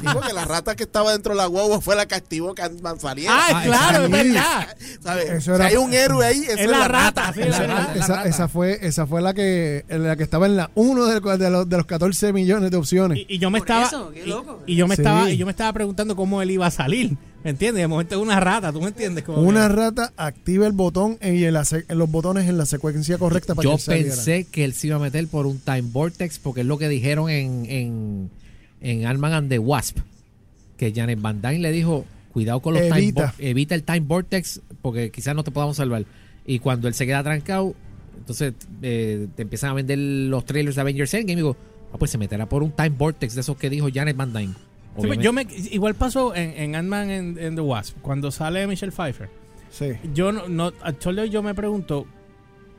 Sí, 0.00 0.06
porque 0.12 0.32
la 0.32 0.44
rata 0.44 0.76
que 0.76 0.84
estaba 0.84 1.12
dentro 1.12 1.32
de 1.32 1.38
la 1.38 1.46
guagua 1.46 1.80
fue 1.80 1.96
la 1.96 2.06
que 2.06 2.14
activó 2.14 2.54
saliera. 2.98 3.32
ah, 3.34 3.46
Ah, 3.54 3.62
claro, 3.64 4.04
es 4.04 4.10
verdad. 4.10 4.76
¿Sabes? 5.02 5.30
Eso 5.30 5.40
Si 5.52 5.56
era- 5.56 5.66
hay 5.66 5.76
un 5.76 5.92
héroe 5.92 6.24
ahí, 6.26 6.42
esa 6.44 6.60
Es 6.62 6.68
la 6.70 6.88
rata, 6.88 7.32
sí, 7.32 7.40
La 7.40 7.46
rata. 7.46 7.60
verdad. 7.66 7.96
esa, 7.96 8.16
rata. 8.16 8.28
esa 8.28 8.48
fue 8.48 8.78
esa 8.82 9.06
fue 9.06 9.22
la 9.22 9.34
que 9.34 9.84
la 9.88 10.16
que 10.16 10.22
estaba 10.22 10.46
en 10.46 10.56
la 10.56 10.70
uno 10.74 11.06
de, 11.06 11.20
de 11.38 11.50
los, 11.50 11.68
de 11.68 11.76
los 11.76 11.86
14 11.86 12.32
millones 12.32 12.70
de 12.70 12.76
opciones. 12.76 13.18
Y, 13.18 13.34
y 13.34 13.38
yo 13.38 13.50
me 13.50 13.58
Por 13.58 13.68
estaba 13.68 13.86
eso, 13.86 14.10
qué 14.12 14.24
y- 14.66 14.76
yo 14.76 14.86
me 14.86 14.96
Sí. 14.96 15.02
estaba 15.02 15.30
y 15.30 15.36
yo 15.36 15.46
me 15.46 15.52
estaba 15.52 15.72
preguntando 15.72 16.14
cómo 16.16 16.42
él 16.42 16.50
iba 16.50 16.66
a 16.66 16.70
salir, 16.70 17.16
¿me 17.44 17.50
entiendes? 17.50 17.82
De 17.82 17.88
momento 17.88 18.14
es 18.16 18.20
una 18.20 18.40
rata, 18.40 18.72
¿tú 18.72 18.80
me 18.80 18.88
entiendes? 18.88 19.24
Como 19.24 19.40
Una 19.42 19.68
que- 19.68 19.74
rata 19.74 20.12
activa 20.16 20.66
el 20.66 20.72
botón 20.72 21.18
y 21.22 21.44
en, 21.44 21.52
la 21.54 21.64
en 21.88 21.98
los 21.98 22.10
botones 22.10 22.48
en 22.48 22.58
la 22.58 22.66
secuencia 22.66 23.18
correcta 23.18 23.54
para 23.54 23.64
yo 23.64 23.70
que 23.70 23.74
él 23.76 23.80
saliera. 23.82 24.14
pensé 24.14 24.44
que 24.44 24.64
él 24.64 24.72
se 24.74 24.88
iba 24.88 24.96
a 24.96 25.00
meter 25.00 25.26
por 25.28 25.46
un 25.46 25.58
Time 25.58 25.82
Vortex 25.92 26.38
porque 26.38 26.60
es 26.62 26.66
lo 26.66 26.78
que 26.78 26.88
dijeron 26.88 27.30
en, 27.30 27.66
en, 27.66 28.30
en 28.80 29.06
Ant-Man 29.06 29.32
and 29.32 29.48
the 29.50 29.58
Wasp. 29.58 29.98
Que 30.76 30.92
Janet 30.94 31.20
Van 31.20 31.40
Dyne 31.42 31.58
le 31.58 31.72
dijo, 31.72 32.04
cuidado 32.32 32.60
con 32.60 32.74
los 32.74 32.82
Time 32.82 32.98
Evita. 32.98 33.32
Vor- 33.32 33.34
evita 33.44 33.74
el 33.74 33.82
Time 33.82 34.00
Vortex 34.00 34.60
porque 34.82 35.10
quizás 35.10 35.34
no 35.34 35.42
te 35.44 35.50
podamos 35.50 35.76
salvar. 35.76 36.04
Y 36.46 36.60
cuando 36.60 36.86
él 36.88 36.94
se 36.94 37.04
queda 37.04 37.22
trancado, 37.24 37.74
entonces 38.16 38.54
eh, 38.82 39.26
te 39.34 39.42
empiezan 39.42 39.70
a 39.70 39.74
vender 39.74 39.98
los 39.98 40.44
trailers 40.44 40.76
de 40.76 40.80
Avengers 40.82 41.12
Endgame 41.14 41.32
y 41.32 41.36
digo, 41.36 41.56
ah, 41.92 41.96
pues 41.98 42.10
se 42.12 42.18
meterá 42.18 42.48
por 42.48 42.62
un 42.62 42.70
Time 42.72 42.90
Vortex 42.90 43.34
de 43.34 43.40
esos 43.40 43.56
que 43.56 43.68
dijo 43.70 43.88
Janet 43.92 44.16
Van 44.16 44.32
Dyne. 44.32 44.54
Sí, 45.00 45.06
pues 45.06 45.18
Obviamente. 45.18 45.54
yo 45.56 45.64
me, 45.64 45.74
igual 45.74 45.94
pasó 45.94 46.34
en, 46.34 46.50
en 46.56 46.74
Ant-Man 46.76 47.10
and, 47.10 47.38
and 47.38 47.56
the 47.56 47.62
Wasp, 47.62 47.96
cuando 48.02 48.30
sale 48.30 48.66
Michelle 48.66 48.92
Pfeiffer. 48.92 49.28
Sí. 49.70 49.92
Yo 50.14 50.32
no, 50.32 50.48
no 50.48 50.72
a 50.82 50.92
Cholo 50.98 51.24
yo 51.24 51.42
me 51.42 51.54
pregunto 51.54 52.06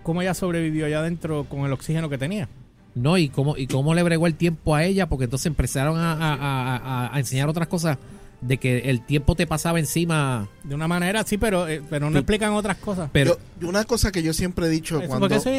cómo 0.03 0.21
ella 0.21 0.33
sobrevivió 0.33 0.85
allá 0.85 0.99
adentro 0.99 1.45
con 1.45 1.61
el 1.65 1.71
oxígeno 1.73 2.09
que 2.09 2.17
tenía. 2.17 2.49
No, 2.95 3.17
y 3.17 3.29
cómo, 3.29 3.55
y 3.55 3.67
cómo 3.67 3.93
le 3.93 4.03
bregó 4.03 4.27
el 4.27 4.35
tiempo 4.35 4.75
a 4.75 4.83
ella, 4.83 5.07
porque 5.07 5.25
entonces 5.25 5.45
empezaron 5.45 5.97
a, 5.97 6.13
a- 6.13 6.33
a- 6.33 6.77
a- 7.07 7.15
a 7.15 7.19
enseñar 7.19 7.47
otras 7.47 7.67
cosas 7.67 7.97
de 8.41 8.57
que 8.57 8.89
el 8.89 9.05
tiempo 9.05 9.35
te 9.35 9.45
pasaba 9.45 9.79
encima. 9.79 10.47
De 10.63 10.73
una 10.73 10.88
manera, 10.88 11.23
sí, 11.25 11.38
pero, 11.38 11.67
eh, 11.67 11.81
pero 11.89 12.09
no 12.09 12.17
explican 12.19 12.53
otras 12.53 12.77
cosas. 12.77 13.09
Pero 13.13 13.38
Yo- 13.61 13.69
una 13.69 13.83
cosa 13.85 14.11
que 14.11 14.23
yo 14.23 14.33
siempre 14.33 14.65
he 14.65 14.69
dicho, 14.69 14.95
cuando, 15.07 15.27
cuando, 15.29 15.35
así, 15.35 15.49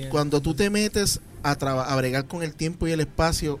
¿eh? 0.00 0.08
cuando 0.10 0.40
tú 0.42 0.54
te 0.54 0.68
metes 0.70 1.20
a, 1.42 1.54
traba- 1.56 1.84
a 1.90 1.96
bregar 1.96 2.26
con 2.26 2.42
el 2.42 2.54
tiempo 2.54 2.88
y 2.88 2.92
el 2.92 3.00
espacio, 3.00 3.60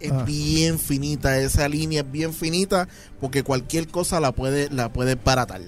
es 0.00 0.12
Ah. 0.12 0.22
bien 0.24 0.78
finita, 0.78 1.38
esa 1.38 1.68
línea 1.68 2.00
es 2.02 2.10
bien 2.10 2.32
finita, 2.32 2.88
porque 3.20 3.42
cualquier 3.42 3.88
cosa 3.88 4.20
la 4.20 4.32
puede, 4.32 4.70
la 4.70 4.92
puede 4.92 5.14
baratar. 5.16 5.60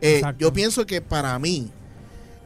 Eh, 0.00 0.22
yo 0.38 0.52
pienso 0.52 0.86
que 0.86 1.00
para 1.00 1.38
mí, 1.38 1.70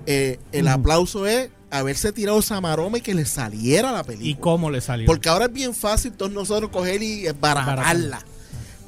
eh, 0.07 0.39
el 0.53 0.69
aplauso 0.69 1.27
es 1.27 1.51
haberse 1.71 2.13
tirado 2.13 2.39
esa 2.39 2.61
maroma 2.61 2.99
y 2.99 3.01
que 3.01 3.15
le 3.15 3.25
saliera 3.25 3.93
la 3.93 4.05
película. 4.05 4.31
¿Y 4.31 4.35
cómo 4.35 4.71
le 4.71 4.81
salió? 4.81 5.07
Porque 5.07 5.29
ahora 5.29 5.47
es 5.47 5.53
bien 5.53 5.75
fácil 5.75 6.13
todos 6.13 6.33
nosotros 6.33 6.71
coger 6.71 7.03
y 7.03 7.27
baratarla. 7.41 8.21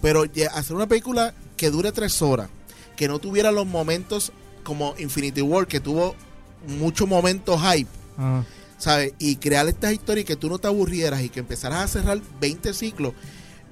Pero 0.03 0.25
hacer 0.53 0.77
una 0.77 0.87
película 0.87 1.33
que 1.57 1.71
dure 1.71 1.93
tres 1.93 2.21
horas, 2.21 2.49
que 2.97 3.09
no 3.09 3.19
tuviera 3.19 3.51
los 3.53 3.67
momentos 3.67 4.33
como 4.63 4.95
Infinity 4.99 5.41
War, 5.41 5.67
que 5.67 5.81
tuvo 5.81 6.15
muchos 6.67 7.07
momentos 7.09 7.61
hype, 7.61 7.89
Ajá. 8.19 8.45
¿Sabes? 8.85 9.15
Y 9.19 9.37
crear 9.37 9.67
estas 9.69 9.93
historias 9.93 10.25
y 10.25 10.27
que 10.27 10.37
tú 10.37 10.49
no 10.49 10.59
te 10.59 10.67
aburrieras 10.69 11.23
y 11.23 11.29
que 11.31 11.41
empezaras 11.41 11.79
a 11.85 11.89
cerrar 11.89 12.21
20 12.41 12.73
ciclos. 12.75 13.15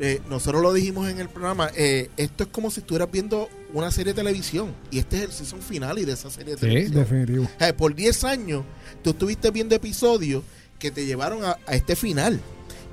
Eh, 0.01 0.21
nosotros 0.29 0.63
lo 0.63 0.73
dijimos 0.73 1.09
en 1.11 1.21
el 1.21 1.29
programa, 1.29 1.71
eh, 1.77 2.09
esto 2.17 2.45
es 2.45 2.49
como 2.51 2.71
si 2.71 2.81
estuvieras 2.81 3.11
viendo 3.13 3.49
una 3.75 3.91
serie 3.91 4.15
de 4.15 4.17
televisión 4.17 4.73
y 4.91 4.99
este 4.99 5.19
es 5.19 5.23
el 5.25 5.33
season 5.33 5.61
final 5.61 5.99
y 5.99 6.05
de 6.07 6.13
esa 6.13 6.31
serie 6.31 6.55
de 6.55 6.61
Sí, 6.61 6.67
televisión. 6.67 6.95
Definitivo. 6.97 7.45
O 7.45 7.59
sea, 7.59 7.77
por 7.77 7.95
10 7.95 8.25
años 8.25 8.65
tú 9.05 9.11
estuviste 9.11 9.51
viendo 9.51 9.75
episodios 9.75 10.43
que 10.79 10.91
te 10.91 11.05
llevaron 11.07 11.45
a, 11.45 11.59
a 11.67 11.75
este 11.75 11.95
final. 11.95 12.41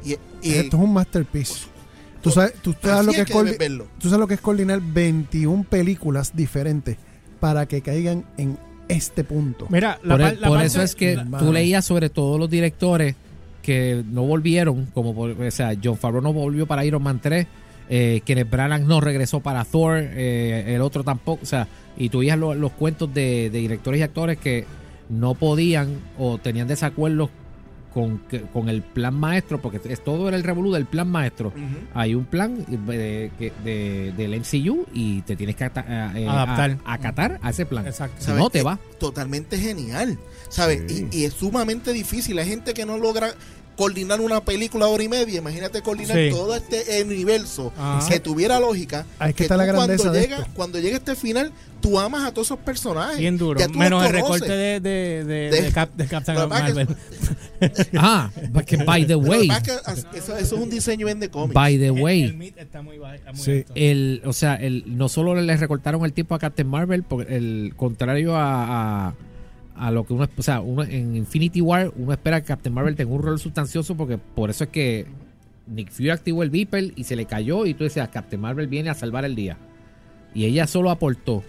Y, 0.05 0.11
y- 0.41 0.53
Esto 0.55 0.77
es 0.77 0.83
un 0.83 0.93
masterpiece. 0.93 1.53
Tú 2.21 2.31
sabes, 2.31 2.53
tú 2.61 2.73
sabes 2.81 2.97
así 2.97 3.05
lo 3.05 3.11
que 3.13 3.17
es 3.17 3.21
es 3.21 3.27
que 3.27 3.33
coordi- 3.33 3.43
debes 3.45 3.57
verlo. 3.59 3.87
tú 3.97 4.09
sabes 4.09 4.19
lo 4.19 4.27
que 4.27 4.33
es 4.33 4.41
coordinar 4.41 4.81
21 4.81 5.63
películas 5.63 6.35
diferentes 6.35 6.97
para 7.39 7.65
que 7.65 7.81
caigan 7.81 8.25
en 8.37 8.59
este 8.89 9.23
punto. 9.23 9.67
Mira, 9.69 9.97
la 10.03 10.15
por 10.15 10.21
par- 10.21 10.33
el- 10.33 10.41
la 10.41 10.47
por 10.47 10.57
parte- 10.57 10.67
eso 10.67 10.81
es 10.81 10.95
que 10.95 11.15
la- 11.15 11.37
tú 11.37 11.53
leías 11.53 11.85
sobre 11.85 12.09
todos 12.09 12.37
los 12.39 12.49
directores 12.49 13.15
que 13.61 14.03
no 14.11 14.23
volvieron, 14.23 14.87
como 14.87 15.13
por- 15.15 15.31
o 15.41 15.51
sea, 15.51 15.73
John 15.81 15.95
Favreau 15.97 16.21
no 16.21 16.33
volvió 16.33 16.65
para 16.65 16.83
Iron 16.85 17.01
Man 17.03 17.19
3, 17.21 17.47
eh, 17.89 18.21
Kenneth 18.25 18.49
Branagh 18.49 18.81
no 18.83 18.99
regresó 18.99 19.39
para 19.39 19.63
Thor, 19.63 19.97
eh, 20.01 20.65
el 20.75 20.81
otro 20.81 21.03
tampoco, 21.03 21.41
o 21.43 21.45
sea, 21.45 21.67
y 21.97 22.09
tú 22.09 22.19
veías 22.19 22.37
lo- 22.37 22.53
los 22.55 22.71
cuentos 22.73 23.13
de, 23.13 23.49
de 23.49 23.59
directores 23.59 23.99
y 23.99 24.03
actores 24.03 24.37
que 24.37 24.65
no 25.09 25.33
podían 25.35 25.97
o 26.17 26.37
tenían 26.37 26.67
desacuerdos 26.67 27.29
con, 27.93 28.19
que- 28.29 28.41
con 28.41 28.69
el 28.69 28.81
plan 28.81 29.13
maestro, 29.15 29.61
porque 29.61 29.79
es, 29.91 30.03
todo 30.03 30.27
era 30.27 30.37
el 30.37 30.43
revolú 30.43 30.71
del 30.71 30.85
plan 30.85 31.09
maestro. 31.09 31.51
Hay 31.93 32.15
un 32.15 32.25
plan 32.25 32.65
de, 32.67 33.31
que- 33.37 33.51
de- 33.63 34.13
del 34.15 34.33
MCU 34.39 34.85
y 34.93 35.21
te 35.23 35.35
tienes 35.35 35.55
que 35.55 35.63
ata- 35.65 36.11
eh, 36.15 36.27
Adaptar. 36.27 36.77
a- 36.85 36.93
acatar 36.93 37.39
a 37.41 37.49
ese 37.49 37.65
plan. 37.65 37.85
Exacto. 37.87 38.15
Si 38.23 38.31
no, 38.31 38.49
te 38.49 38.59
Eh, 38.59 38.63
va. 38.63 38.79
Totalmente 38.99 39.57
genial. 39.57 40.17
¿Sabes? 40.49 40.83
Sí. 40.87 41.07
Y, 41.11 41.17
y 41.19 41.25
es 41.25 41.33
sumamente 41.33 41.93
difícil. 41.93 42.37
Hay 42.39 42.47
gente 42.47 42.73
que 42.73 42.85
no 42.85 42.97
logra 42.97 43.33
coordinar 43.79 44.19
una 44.19 44.43
película 44.43 44.87
de 44.87 44.91
hora 44.91 45.03
y 45.03 45.07
media. 45.07 45.37
Imagínate 45.39 45.81
coordinar 45.81 46.17
Sí. 46.17 46.29
todo 46.31 46.53
este 46.53 47.01
universo 47.01 47.71
Ajá. 47.77 48.05
que 48.09 48.19
tuviera 48.19 48.59
lógica. 48.59 49.05
Ahí 49.19 49.29
es 49.29 49.35
que 49.35 49.37
que 49.37 49.43
está 49.43 49.55
la 49.55 49.63
grandeza 49.65 50.03
cuando 50.03 50.13
de 50.13 50.21
llega, 50.21 50.37
esto. 50.39 50.51
cuando 50.53 50.79
llega 50.79 50.97
este 50.97 51.15
final, 51.15 51.53
tú 51.79 51.97
amas 51.97 52.25
a 52.25 52.33
todos 52.33 52.47
esos 52.49 52.59
personajes. 52.59 53.17
Bien 53.17 53.37
duro. 53.37 53.57
Menos 53.69 54.03
el 54.05 54.11
conoces. 54.11 54.11
recorte 54.11 54.51
de, 54.51 54.79
de, 54.81 55.23
de, 55.23 55.49
De- 55.49 55.61
de 55.61 55.71
Cap- 55.71 55.95
de 55.95 56.07
Captain 56.07 56.49
Marvel. 56.49 56.87
Ah, 57.97 58.29
que 58.65 58.77
by 58.77 59.05
the 59.05 59.15
way, 59.15 59.49
eso, 60.13 60.37
eso 60.37 60.37
es 60.37 60.51
un 60.51 60.69
diseño 60.69 61.05
bien 61.05 61.19
de 61.19 61.29
cómics. 61.29 61.53
by 61.53 61.77
the 61.77 61.87
El, 61.87 61.95
el 61.97 62.01
way, 62.01 62.33
meat 62.33 62.57
está 62.57 62.81
muy, 62.81 62.97
bajo- 62.97 63.15
muy 63.33 63.35
Sí. 63.43 63.51
alto. 63.51 63.73
el, 63.75 64.21
o 64.25 64.33
sea, 64.33 64.55
el, 64.55 64.83
no 64.87 65.09
solo 65.09 65.35
le 65.35 65.55
recortaron 65.57 66.03
el 66.05 66.13
tiempo 66.13 66.35
a 66.35 66.39
Captain 66.39 66.67
Marvel, 66.67 67.03
porque 67.03 67.35
el 67.35 67.73
contrario 67.75 68.35
a, 68.35 69.07
a, 69.09 69.13
a 69.79 69.91
lo 69.91 70.03
que 70.03 70.11
uno, 70.11 70.27
o 70.37 70.41
sea, 70.41 70.61
en 70.89 71.15
Infinity 71.15 71.61
War 71.61 71.93
uno 71.95 72.11
espera 72.11 72.41
que 72.41 72.47
Captain 72.47 72.73
Marvel 72.73 72.97
tenga 72.97 73.13
un 73.13 73.23
rol 73.23 73.39
sustancioso, 73.39 73.95
porque 73.95 74.17
por 74.17 74.49
eso 74.49 74.65
es 74.65 74.69
que 74.71 75.07
Nick 75.67 75.89
Fury 75.91 76.09
activó 76.09 76.43
el 76.43 76.49
Viper 76.49 76.91
y 76.97 77.05
se 77.05 77.15
le 77.15 77.25
cayó 77.25 77.65
y 77.65 77.73
tú 77.73 77.85
decías, 77.85 78.09
Captain 78.09 78.41
Marvel 78.41 78.67
viene 78.67 78.89
a 78.89 78.93
salvar 78.93 79.23
el 79.23 79.35
día. 79.35 79.57
Y 80.35 80.43
ella 80.43 80.67
solo 80.67 80.91
aportó. 80.91 81.43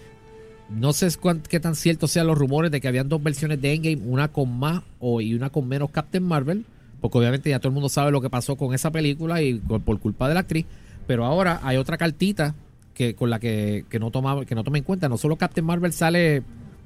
No 0.69 0.93
sé 0.93 1.09
qué 1.49 1.59
tan 1.59 1.75
ciertos 1.75 2.11
sean 2.11 2.25
los 2.27 2.37
rumores 2.37 2.71
de 2.71 2.79
que 2.79 2.87
habían 2.87 3.09
dos 3.09 3.21
versiones 3.21 3.61
de 3.61 3.73
Endgame, 3.73 4.01
una 4.05 4.29
con 4.29 4.57
más 4.57 4.81
o, 4.99 5.19
y 5.19 5.33
una 5.33 5.49
con 5.49 5.67
menos 5.67 5.91
Captain 5.91 6.23
Marvel, 6.23 6.63
porque 7.01 7.17
obviamente 7.17 7.49
ya 7.49 7.59
todo 7.59 7.67
el 7.67 7.73
mundo 7.73 7.89
sabe 7.89 8.11
lo 8.11 8.21
que 8.21 8.29
pasó 8.29 8.55
con 8.55 8.73
esa 8.73 8.91
película 8.91 9.41
y 9.41 9.55
por, 9.55 9.81
por 9.81 9.99
culpa 9.99 10.29
de 10.29 10.35
la 10.35 10.39
actriz. 10.39 10.65
Pero 11.05 11.25
ahora 11.25 11.59
hay 11.63 11.75
otra 11.75 11.97
cartita 11.97 12.55
que 12.93 13.13
con 13.13 13.29
la 13.29 13.39
que, 13.39 13.83
que 13.89 13.99
no 13.99 14.09
toma 14.09 14.45
que 14.45 14.55
no 14.55 14.63
toma 14.63 14.77
en 14.77 14.85
cuenta. 14.85 15.09
No 15.09 15.17
solo 15.17 15.35
Captain 15.35 15.65
Marvel 15.65 15.91
sale 15.91 16.43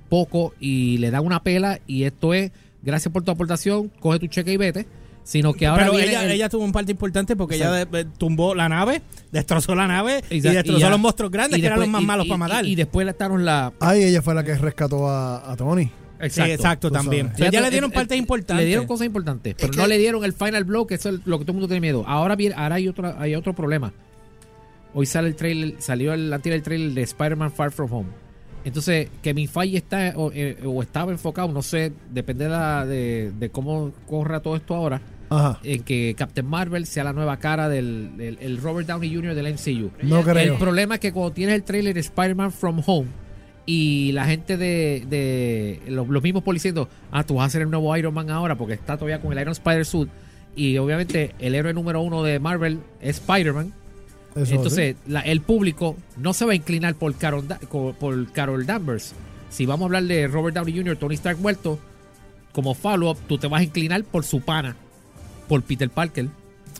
poco 0.09 0.53
y 0.59 0.97
le 1.00 1.12
da 1.12 1.21
una 1.21 1.41
pela 1.43 1.79
y 1.88 2.03
esto 2.03 2.33
es 2.33 2.51
gracias 2.81 3.12
por 3.12 3.24
tu 3.24 3.31
aportación, 3.31 3.89
coge 4.00 4.19
tu 4.19 4.27
cheque 4.27 4.53
y 4.53 4.57
vete, 4.57 4.85
sino 5.24 5.53
que 5.53 5.65
ahora 5.65 5.85
Pero 5.85 5.95
viene 5.97 6.12
ella, 6.12 6.24
el- 6.25 6.31
ella 6.31 6.50
tuvo 6.50 6.63
un 6.63 6.71
parte 6.71 6.91
importante 6.91 7.35
porque 7.35 7.55
ella 7.55 7.71
de- 7.71 7.85
de- 7.85 8.05
tumbó 8.05 8.53
la 8.53 8.69
nave, 8.69 9.01
destrozó 9.31 9.74
la 9.74 9.88
nave 9.88 10.24
y 10.29 10.35
Exacto, 10.38 10.57
destrozó 10.57 10.79
ya- 10.79 10.88
a 10.88 10.89
los 10.91 11.00
monstruos 11.00 11.31
grandes, 11.31 11.59
que 11.59 11.65
eran 11.65 11.79
los 11.79 11.88
más 11.89 12.01
y- 12.03 12.05
malos 12.05 12.25
y- 12.27 12.29
para 12.29 12.38
matar. 12.38 12.65
Y, 12.65 12.74
y 12.74 12.75
después 12.75 13.05
le 13.05 13.12
estaron 13.12 13.43
la 13.43 13.74
Ahí 13.79 14.03
ella 14.03 14.21
fue 14.21 14.35
la 14.35 14.43
que 14.43 14.53
rescató 14.55 15.09
a, 15.09 15.51
a 15.51 15.55
Tony. 15.55 15.89
sí, 16.29 16.41
exacto, 16.41 16.89
tú 16.89 16.93
también. 16.93 17.31
O 17.33 17.38
sea, 17.38 17.50
ya 17.50 17.59
le 17.62 17.71
dieron 17.71 17.89
el- 17.89 17.95
partes 17.95 18.12
el- 18.13 18.19
importantes. 18.19 18.63
Le 18.63 18.67
dieron 18.67 18.85
cosas 18.85 19.07
importantes, 19.07 19.55
pero 19.57 19.71
Es 19.71 19.77
no 19.77 19.88
le 19.88 19.97
dieron 19.97 20.24
el 20.24 20.33
final 20.33 20.63
blow, 20.63 20.85
que 20.85 20.93
eso 20.95 21.09
es 21.09 21.15
lo 21.25 21.39
que 21.39 21.45
todo 21.45 21.53
el 21.53 21.55
mundo 21.55 21.67
tiene 21.67 21.81
miedo. 21.81 22.03
Ahora 22.07 22.35
viene, 22.35 22.53
ahora 22.55 22.75
hay 22.75 22.88
otro, 22.88 23.15
hay 23.17 23.33
otro 23.33 23.53
problema. 23.53 23.93
Hoy 24.93 25.07
sale 25.07 25.27
el 25.27 25.35
trailer, 25.35 25.75
salió 25.79 26.13
el 26.13 26.31
antes 26.31 26.51
del 26.51 26.62
trailer 26.62 26.91
de 26.93 27.01
Spider-Man 27.01 27.51
Far 27.51 27.71
From 27.71 27.91
Home. 27.91 28.09
Entonces, 28.65 29.07
Kevin 29.22 29.48
Feige 29.48 29.77
está 29.77 30.13
o, 30.17 30.31
eh, 30.34 30.57
o 30.65 30.81
estaba 30.81 31.12
enfocado, 31.12 31.48
no 31.53 31.62
sé, 31.62 31.93
depende 32.12 32.45
de, 32.45 32.50
la- 32.50 32.86
de, 32.86 33.31
de 33.39 33.50
cómo 33.50 33.93
corra 34.07 34.39
todo 34.41 34.55
esto 34.57 34.75
ahora, 34.75 35.01
Ajá. 35.29 35.60
en 35.63 35.84
que 35.84 36.15
Captain 36.17 36.45
Marvel 36.48 36.86
sea 36.88 37.03
la 37.03 37.13
nueva 37.13 37.38
cara 37.38 37.69
del, 37.69 38.17
del- 38.17 38.38
el 38.41 38.57
Robert 38.57 38.88
Downey 38.88 39.13
Jr. 39.15 39.36
del 39.36 39.53
MCU. 39.53 39.91
No 40.01 40.24
creo. 40.24 40.53
El 40.53 40.60
problema 40.60 40.95
es 40.95 41.00
que 41.00 41.13
cuando 41.13 41.31
tienes 41.31 41.55
el 41.55 41.63
trailer 41.63 41.93
de 41.93 42.00
Spider-Man 42.00 42.51
From 42.51 42.81
Home 42.86 43.07
y 43.67 44.12
la 44.13 44.25
gente 44.25 44.57
de, 44.57 45.05
de 45.10 45.81
los, 45.88 46.07
los 46.07 46.22
mismos 46.24 46.43
policías 46.43 46.74
diciendo, 46.74 46.89
ah, 47.12 47.24
tú 47.24 47.36
vas 47.36 47.48
a 47.48 47.50
ser 47.51 47.62
el 47.62 47.69
nuevo 47.69 47.95
Iron 47.98 48.13
Man 48.13 48.29
ahora 48.29 48.55
porque 48.57 48.74
está 48.74 48.95
todavía 48.98 49.22
con 49.22 49.31
el 49.31 49.39
Iron 49.39 49.51
Spider 49.53 49.86
Suit 49.86 50.10
y 50.55 50.77
obviamente 50.77 51.36
el 51.39 51.53
héroe 51.55 51.74
número 51.74 52.01
uno 52.01 52.24
de 52.24 52.39
Marvel 52.39 52.79
es 53.01 53.17
Spider-Man. 53.17 53.74
Eso 54.35 54.55
Entonces 54.55 54.95
la- 55.07 55.21
el 55.21 55.41
público 55.41 55.95
no 56.17 56.33
se 56.33 56.45
va 56.45 56.51
a 56.51 56.55
inclinar 56.55 56.95
por 56.95 57.15
Carol, 57.15 57.45
por 57.99 58.65
Danvers. 58.65 59.13
Si 59.49 59.65
vamos 59.65 59.83
a 59.83 59.85
hablar 59.85 60.03
de 60.03 60.27
Robert 60.27 60.55
Downey 60.55 60.75
Jr., 60.75 60.97
Tony 60.97 61.15
Stark 61.15 61.39
muerto, 61.39 61.79
como 62.51 62.73
follow-up, 62.73 63.17
tú 63.27 63.37
te 63.37 63.47
vas 63.47 63.61
a 63.61 63.63
inclinar 63.63 64.03
por 64.03 64.25
su 64.25 64.41
pana, 64.41 64.75
por 65.47 65.61
Peter 65.63 65.89
Parker. 65.89 66.27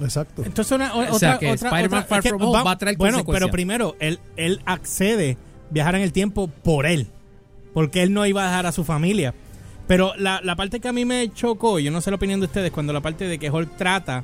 Exacto. 0.02 0.44
Entonces, 0.46 0.72
una, 0.74 0.94
o- 0.94 1.00
O 1.00 1.04
otra, 1.04 1.18
sea, 1.20 1.38
que 1.40 1.52
Spider-Man 1.52 2.06
Far 2.08 2.20
es 2.20 2.24
que 2.24 2.30
From 2.30 2.42
Home 2.42 2.64
va 2.64 2.72
a 2.72 2.78
traer 2.78 2.98
Bueno, 2.98 3.24
pero 3.26 3.50
primero, 3.50 3.96
él, 4.00 4.20
él 4.36 4.60
accede 4.66 5.38
viajar 5.70 5.96
en 5.96 6.02
el 6.02 6.12
tiempo 6.12 6.48
por 6.50 6.86
él. 6.86 7.08
Porque 7.74 8.04
él 8.04 8.14
no 8.14 8.26
iba 8.26 8.44
a 8.44 8.48
dejar 8.48 8.66
a 8.66 8.72
su 8.74 8.84
familia. 8.84 9.34
Pero 9.88 10.14
la, 10.18 10.42
la 10.44 10.56
parte 10.58 10.80
que 10.82 10.88
a 10.90 10.94
mí 10.94 11.06
me 11.06 11.32
chocó, 11.34 11.80
yo 11.80 11.92
no 11.92 12.02
sé 12.02 12.10
la 12.10 12.16
opinión 12.18 12.40
de 12.42 12.48
ustedes, 12.48 12.72
cuando 12.72 12.92
la 12.92 13.02
parte 13.02 13.26
de 13.28 13.38
que 13.40 13.50
Hulk 13.52 13.78
trata 13.78 14.24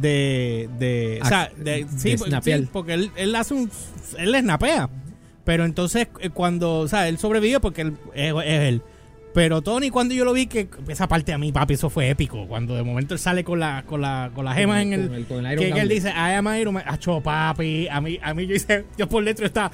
de. 0.00 0.68
de 0.78 1.18
o 1.22 1.26
sea, 1.26 1.50
de, 1.56 1.86
sí, 1.96 2.10
de 2.16 2.40
sí, 2.42 2.68
porque 2.72 2.94
él, 2.94 3.10
él 3.16 3.34
hace 3.36 3.54
un. 3.54 3.70
Él 4.18 4.32
le 4.32 4.40
snapea. 4.40 4.88
Pero 5.44 5.64
entonces, 5.64 6.08
eh, 6.20 6.30
cuando. 6.30 6.78
O 6.80 6.88
sea, 6.88 7.08
él 7.08 7.18
sobrevivió 7.18 7.60
porque 7.60 7.82
él, 7.82 7.96
es, 8.14 8.32
es 8.44 8.60
él. 8.68 8.82
Pero 9.34 9.62
Tony, 9.62 9.90
cuando 9.90 10.14
yo 10.14 10.24
lo 10.24 10.32
vi, 10.32 10.46
que 10.46 10.68
esa 10.86 11.08
parte 11.08 11.32
a 11.32 11.38
mí, 11.38 11.50
papi, 11.50 11.74
eso 11.74 11.90
fue 11.90 12.08
épico. 12.08 12.46
Cuando 12.46 12.76
de 12.76 12.84
momento 12.84 13.14
él 13.14 13.20
sale 13.20 13.42
con 13.42 13.58
la, 13.58 13.82
con 13.84 14.00
la, 14.00 14.30
con 14.32 14.44
la 14.44 14.54
gema 14.54 14.80
en 14.80 14.92
el. 14.92 15.06
Con 15.08 15.14
el- 15.16 15.24
con 15.26 15.46
el 15.46 15.52
Iron 15.54 15.64
que, 15.64 15.72
que 15.72 15.80
él 15.80 15.88
dice, 15.88 16.10
I 16.10 16.34
am 16.34 16.46
Iron 16.56 16.74
Man. 16.74 16.84
Acho, 16.86 17.20
papi. 17.20 17.88
A 17.88 18.00
mí, 18.00 18.18
a 18.22 18.32
mí 18.32 18.46
yo 18.46 18.54
hice, 18.54 18.84
yo 18.96 19.08
por 19.08 19.24
dentro 19.24 19.44
estaba, 19.44 19.72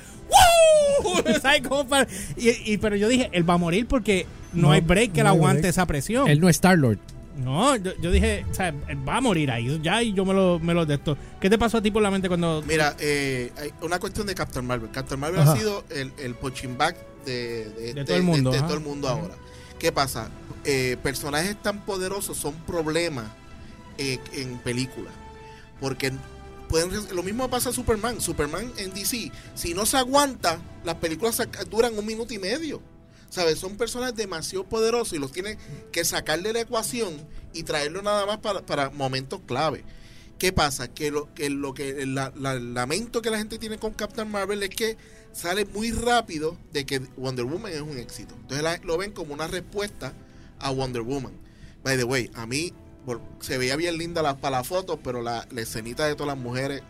¡Woo! 1.05 1.23
¿Sabes 1.43 1.61
cómo 1.69 1.87
para- 1.87 2.07
y, 2.39 2.73
y- 2.73 2.79
pero 2.79 2.97
yo 2.97 3.07
dije, 3.09 3.29
él 3.33 3.49
va 3.49 3.55
a 3.55 3.59
morir 3.59 3.87
porque 3.87 4.25
no, 4.55 4.69
No, 4.69 4.73
hay 4.73 4.81
break 4.81 5.13
que 5.13 5.23
no 5.23 5.29
hay 5.31 5.37
aguante 5.37 5.61
break. 5.61 5.71
esa 5.71 5.87
presión. 5.87 6.29
Él 6.29 6.41
no 6.41 6.49
es 6.49 6.57
Star-Lord. 6.57 6.99
No, 7.37 7.77
yo, 7.77 7.93
yo 8.01 8.11
dije, 8.11 8.45
o 8.51 8.55
sea, 8.55 8.75
va 9.09 9.17
a 9.17 9.21
morir 9.21 9.51
ahí. 9.51 9.81
Ya, 9.83 10.03
y 10.03 10.13
yo 10.13 10.25
me 10.25 10.35
lo, 10.35 10.59
me 10.59 10.75
lo 10.75 10.85
de 10.85 10.95
esto. 10.95 11.17
¿Qué 11.41 11.49
te 11.49 11.57
pasó 11.59 11.79
a 11.79 11.83
ti 11.83 11.91
por 11.91 12.03
la 12.03 12.11
mente 12.11 12.29
cuando. 12.29 12.63
Mira, 12.67 12.97
eh, 12.99 13.53
hay 13.57 13.73
una 13.83 13.99
cuestión 13.99 14.27
de 14.27 14.35
Captain 14.35 14.67
Marvel. 14.67 14.91
Captain 14.91 15.19
Marvel 15.19 15.41
Ajá. 15.41 15.53
ha 15.53 15.57
sido 15.57 15.85
el, 15.91 16.13
el 16.19 16.35
punching 16.35 16.77
back 16.77 16.97
de, 17.25 17.69
de, 17.71 17.89
este- 17.91 18.05
todo 18.05 18.17
el 18.17 18.23
mundo, 18.25 18.51
de- 18.51 18.61
todo 18.61 18.75
el 18.75 18.81
mundo 18.81 19.09
ahora. 19.09 19.35
¿Qué 19.79 19.93
pasa? 19.93 20.29
Eh, 20.65 20.97
personajes 21.03 21.57
tan 21.63 21.85
poderosos 21.87 22.37
son 22.37 22.55
problemas 22.67 23.27
eh, 23.97 24.19
en 24.35 24.59
películas. 24.59 25.13
Porque 25.81 26.13
pueden, 26.69 26.91
lo 27.15 27.23
mismo 27.23 27.49
pasa 27.49 27.71
a 27.71 27.73
Superman. 27.73 28.21
Superman 28.21 28.71
en 28.77 28.93
DC, 28.93 29.33
si 29.55 29.73
no 29.73 29.87
se 29.87 29.97
aguanta, 29.97 30.59
las 30.85 30.97
películas 30.97 31.41
duran 31.71 31.97
un 31.97 32.05
minuto 32.05 32.35
y 32.35 32.39
medio. 32.39 32.83
¿Sabes? 33.31 33.59
Son 33.59 33.77
personas 33.77 34.15
demasiado 34.15 34.65
poderosos 34.65 35.15
y 35.15 35.19
los 35.19 35.33
tienen 35.33 35.57
que 35.93 36.05
sacar 36.05 36.43
de 36.43 36.53
la 36.53 36.61
ecuación 36.61 37.15
y 37.55 37.63
traerlo 37.63 38.03
nada 38.03 38.27
más 38.27 38.39
para, 38.39 38.61
para 38.63 38.91
momentos 38.91 39.41
clave. 39.47 39.85
¿Qué 40.39 40.53
pasa? 40.53 40.89
Que 40.89 41.11
lo 41.11 41.33
que, 41.35 41.49
lo 41.51 41.73
que 41.75 42.03
el 42.03 42.15
lamento 42.15 43.23
que 43.23 43.31
la 43.31 43.39
gente 43.39 43.59
tiene 43.59 43.79
con 43.79 43.93
Captain 43.93 44.31
Marvel 44.31 44.63
es 44.63 44.71
que 44.71 44.97
sale 45.33 45.65
muy 45.67 45.93
rápido 45.93 46.57
de 46.73 46.85
que 46.87 46.99
Wonder 47.17 47.45
Woman 47.45 47.73
es 47.73 47.81
un 47.83 47.99
éxito. 47.99 48.35
Entonces 48.41 48.63
la- 48.65 48.79
lo 48.79 48.97
ven 48.99 49.13
como 49.13 49.33
una 49.35 49.47
respuesta 49.47 50.13
a 50.59 50.71
Wonder 50.71 51.03
Woman. 51.03 51.33
By 51.85 51.97
the 51.97 52.05
way, 52.05 52.31
a 52.35 52.47
mí 52.47 52.73
se 53.41 53.59
veía 53.59 53.77
bien 53.77 53.97
linda 53.99 54.23
la, 54.23 54.39
para 54.39 54.59
la 54.59 54.65
foto, 54.65 54.99
pero 54.99 55.23
la, 55.23 55.47
la 55.51 55.61
escenita 55.61 56.07
de 56.07 56.15
todas 56.15 56.35
las 56.35 56.43
mujeres. 56.43 56.83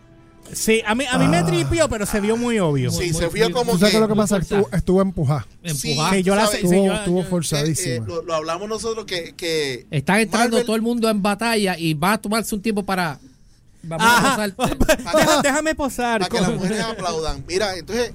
Sí, 0.53 0.81
a 0.85 0.95
mí, 0.95 1.05
a 1.09 1.17
mí 1.17 1.27
me 1.27 1.37
Ah. 1.37 1.45
tripió, 1.45 1.87
pero 1.87 2.05
se 2.05 2.19
vio 2.19 2.35
muy 2.35 2.59
obvio. 2.59 2.91
sí, 2.91 3.11
muy- 3.11 3.13
se 3.13 3.27
vio 3.29 3.51
como 3.51 3.71
¿Tú 3.73 3.77
sabes 3.79 3.93
que. 3.93 3.99
lo 4.01 4.07
que 4.07 4.15
pasa? 4.15 4.37
Estuvo, 4.37 4.69
estuvo 4.73 5.01
empujada. 5.01 5.47
Empujar. 5.63 6.13
Sí, 6.15 6.23
yo 6.23 6.35
la 6.35 6.45
¿sabes? 6.45 6.61
sé- 6.61 6.67
sí, 6.67 6.75
Estuvo, 6.75 6.93
estuvo 6.93 7.19
Eh, 7.21 7.23
eh, 7.97 8.01
lo, 8.05 8.21
lo 8.23 8.35
hablamos 8.35 8.67
nosotros 8.67 9.05
que, 9.05 9.33
que 9.35 9.85
Están 9.91 10.19
entrando 10.19 10.57
Marvel- 10.57 10.65
todo 10.65 10.75
el 10.75 10.81
mundo 10.81 11.09
en 11.09 11.21
batalla 11.21 11.77
y 11.77 11.93
va 11.93 12.13
a 12.13 12.17
tomarse 12.21 12.53
un 12.55 12.61
tiempo 12.61 12.83
para. 12.83 13.19
Vamos 13.83 14.05
a 14.05 14.17
Ajá. 14.17 14.53
pasar- 14.55 14.55
Deja- 15.15 15.41
déjame 15.41 15.73
posar. 15.75 16.19
para 16.21 16.29
que 16.29 16.41
las 16.41 16.53
mujeres 16.53 16.79
aplaudan. 16.81 17.43
Mira, 17.47 17.75
entonces. 17.77 18.11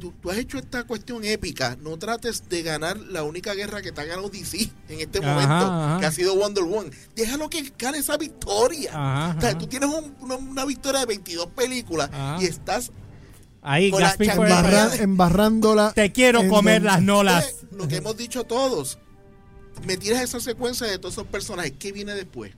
Tú, 0.00 0.12
tú 0.20 0.30
has 0.30 0.36
hecho 0.38 0.58
esta 0.58 0.84
cuestión 0.84 1.24
épica. 1.24 1.76
No 1.80 1.96
trates 1.98 2.48
de 2.48 2.62
ganar 2.62 2.98
la 2.98 3.22
única 3.22 3.54
guerra 3.54 3.80
que 3.80 3.92
te 3.92 4.00
ha 4.00 4.04
ganado 4.04 4.28
DC 4.28 4.70
en 4.88 5.00
este 5.00 5.18
Ajá, 5.20 5.28
momento, 5.32 5.54
ajá. 5.54 6.00
que 6.00 6.06
ha 6.06 6.12
sido 6.12 6.34
Wonder 6.36 6.64
Woman. 6.64 6.90
Déjalo 7.14 7.48
que 7.48 7.72
gane 7.78 7.98
esa 7.98 8.16
victoria. 8.16 8.90
Ajá, 8.92 9.34
O 9.38 9.40
sea, 9.40 9.50
ajá. 9.50 9.58
tú 9.58 9.66
tienes 9.68 9.88
un- 9.88 10.14
una, 10.20 10.34
una 10.36 10.64
victoria 10.64 11.00
de 11.00 11.06
22 11.06 11.46
películas 11.54 12.10
Ajá. 12.12 12.38
y 12.42 12.46
estás 12.46 12.90
Ahí, 13.62 13.90
con 13.90 14.02
la. 14.02 14.14
Embarra- 14.18 14.96
embarrándola. 14.96 15.92
Te 15.94 16.10
quiero 16.12 16.46
comer 16.48 16.82
las 16.82 17.00
nolas. 17.02 17.54
Lo 17.70 17.86
que 17.88 17.96
hemos 17.96 18.16
dicho 18.16 18.44
todos. 18.44 18.98
Me 19.86 19.96
tiras 19.96 20.22
esa 20.22 20.40
secuencia 20.40 20.86
de 20.88 20.98
todos 20.98 21.14
esos 21.14 21.26
personajes. 21.28 21.72
¿Qué 21.78 21.92
viene 21.92 22.14
después? 22.14 22.52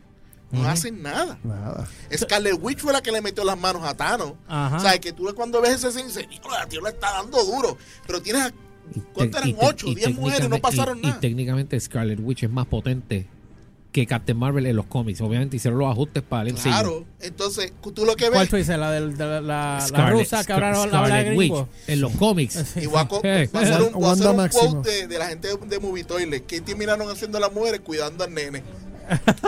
No 0.52 0.69
hacen 0.69 1.02
nada. 1.02 1.38
Nada. 1.45 1.87
Scarlet 2.16 2.59
Witch 2.61 2.78
fue 2.80 2.92
la 2.92 3.00
que 3.02 3.12
le 3.12 3.21
metió 3.23 3.45
las 3.45 3.59
manos 3.59 3.83
a 3.85 3.97
Thanos. 3.97 4.33
Ajá. 4.49 4.76
O 4.76 4.80
sea, 4.80 4.99
que 4.99 5.12
tú 5.12 5.33
cuando 5.37 5.61
ves 5.61 5.85
ese 5.85 6.00
"Híjole, 6.00 6.57
la 6.59 6.66
tío 6.66 6.80
le 6.83 6.90
está 6.90 7.12
dando 7.12 7.42
duro. 7.45 7.76
Pero 8.07 8.21
tienes 8.21 8.42
a, 8.42 8.49
y 8.95 9.00
¿cuántas 9.12 9.42
te- 9.42 9.49
eran? 9.49 9.50
y 9.50 9.61
te- 9.61 9.66
Ocho, 9.66 9.87
y 9.87 9.95
diez 9.95 10.14
mujeres, 10.14 10.49
no 10.49 10.59
pasaron 10.59 10.99
y- 10.99 11.02
nada. 11.02 11.16
Y 11.16 11.21
técnicamente 11.21 11.78
Scarlet 11.78 12.19
Witch 12.21 12.42
es 12.42 12.50
más 12.50 12.66
potente 12.66 13.26
que 13.92 14.07
Captain 14.07 14.38
Marvel 14.38 14.66
en 14.66 14.76
los 14.76 14.87
cómics. 14.87 15.21
Obviamente 15.21 15.57
hicieron 15.57 15.78
los 15.80 15.90
ajustes 15.90 16.23
para 16.23 16.42
el 16.49 16.54
MCU. 16.54 16.62
Claro. 16.62 17.04
Entonces, 17.21 17.73
tú 17.95 18.04
lo 18.04 18.14
que 18.14 18.28
¿Cuál 18.28 18.40
ves, 18.42 18.49
tú 18.50 18.57
dices? 18.57 18.78
La, 18.78 18.90
del- 18.92 19.16
de 19.16 19.25
la, 19.26 19.40
la, 19.40 19.78
la 19.78 19.80
Scarlet- 19.87 20.12
rusa 20.12 20.45
que 20.45 20.52
ahora 20.52 20.69
habla 20.83 21.00
de 21.02 21.07
Scarlet 21.07 21.37
Witch 21.38 21.64
en 21.88 22.00
los 22.00 22.12
cómics. 22.16 22.76
y 22.76 22.87
voy 22.87 23.00
a, 23.00 23.09
co- 23.09 23.21
voy 23.23 23.30
a 23.30 23.42
hacer 23.42 23.83
un, 23.83 23.92
voy 23.92 24.04
a 24.04 24.12
hacer 24.12 24.26
Wanda 24.26 24.30
un 24.30 24.37
Maximoff. 24.37 24.73
quote 24.75 24.90
de, 24.90 25.07
de 25.09 25.19
la 25.19 25.26
gente 25.28 25.49
de, 25.49 25.57
de 25.66 25.78
Movie 25.80 26.04
Toilet. 26.04 26.47
¿Qué 26.47 26.61
terminaron 26.61 27.09
haciendo 27.11 27.38
las 27.40 27.52
mujeres? 27.52 27.80
Cuidando 27.80 28.23
al 28.25 28.33
nene. 28.35 28.62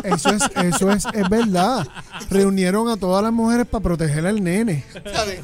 Eso 0.05 0.31
es, 0.31 0.43
eso 0.57 0.91
es, 0.91 1.05
es 1.13 1.29
verdad. 1.29 1.87
Reunieron 2.31 2.89
a 2.89 2.97
todas 2.97 3.23
las 3.23 3.33
mujeres 3.33 3.67
para 3.67 3.83
proteger 3.83 4.27
al 4.27 4.43
nene. 4.43 4.85
¿Sabes? 5.13 5.41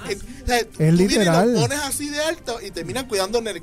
Eh, 0.48 0.64
tú 0.64 0.78
vienes 0.78 1.00
y 1.00 1.08
literal. 1.08 1.52
lo 1.54 1.60
pones 1.60 1.78
así 1.80 2.08
de 2.08 2.20
alto 2.22 2.58
y 2.66 2.70
terminan 2.70 3.06
cuidando 3.06 3.38
al 3.38 3.44
nene. 3.44 3.62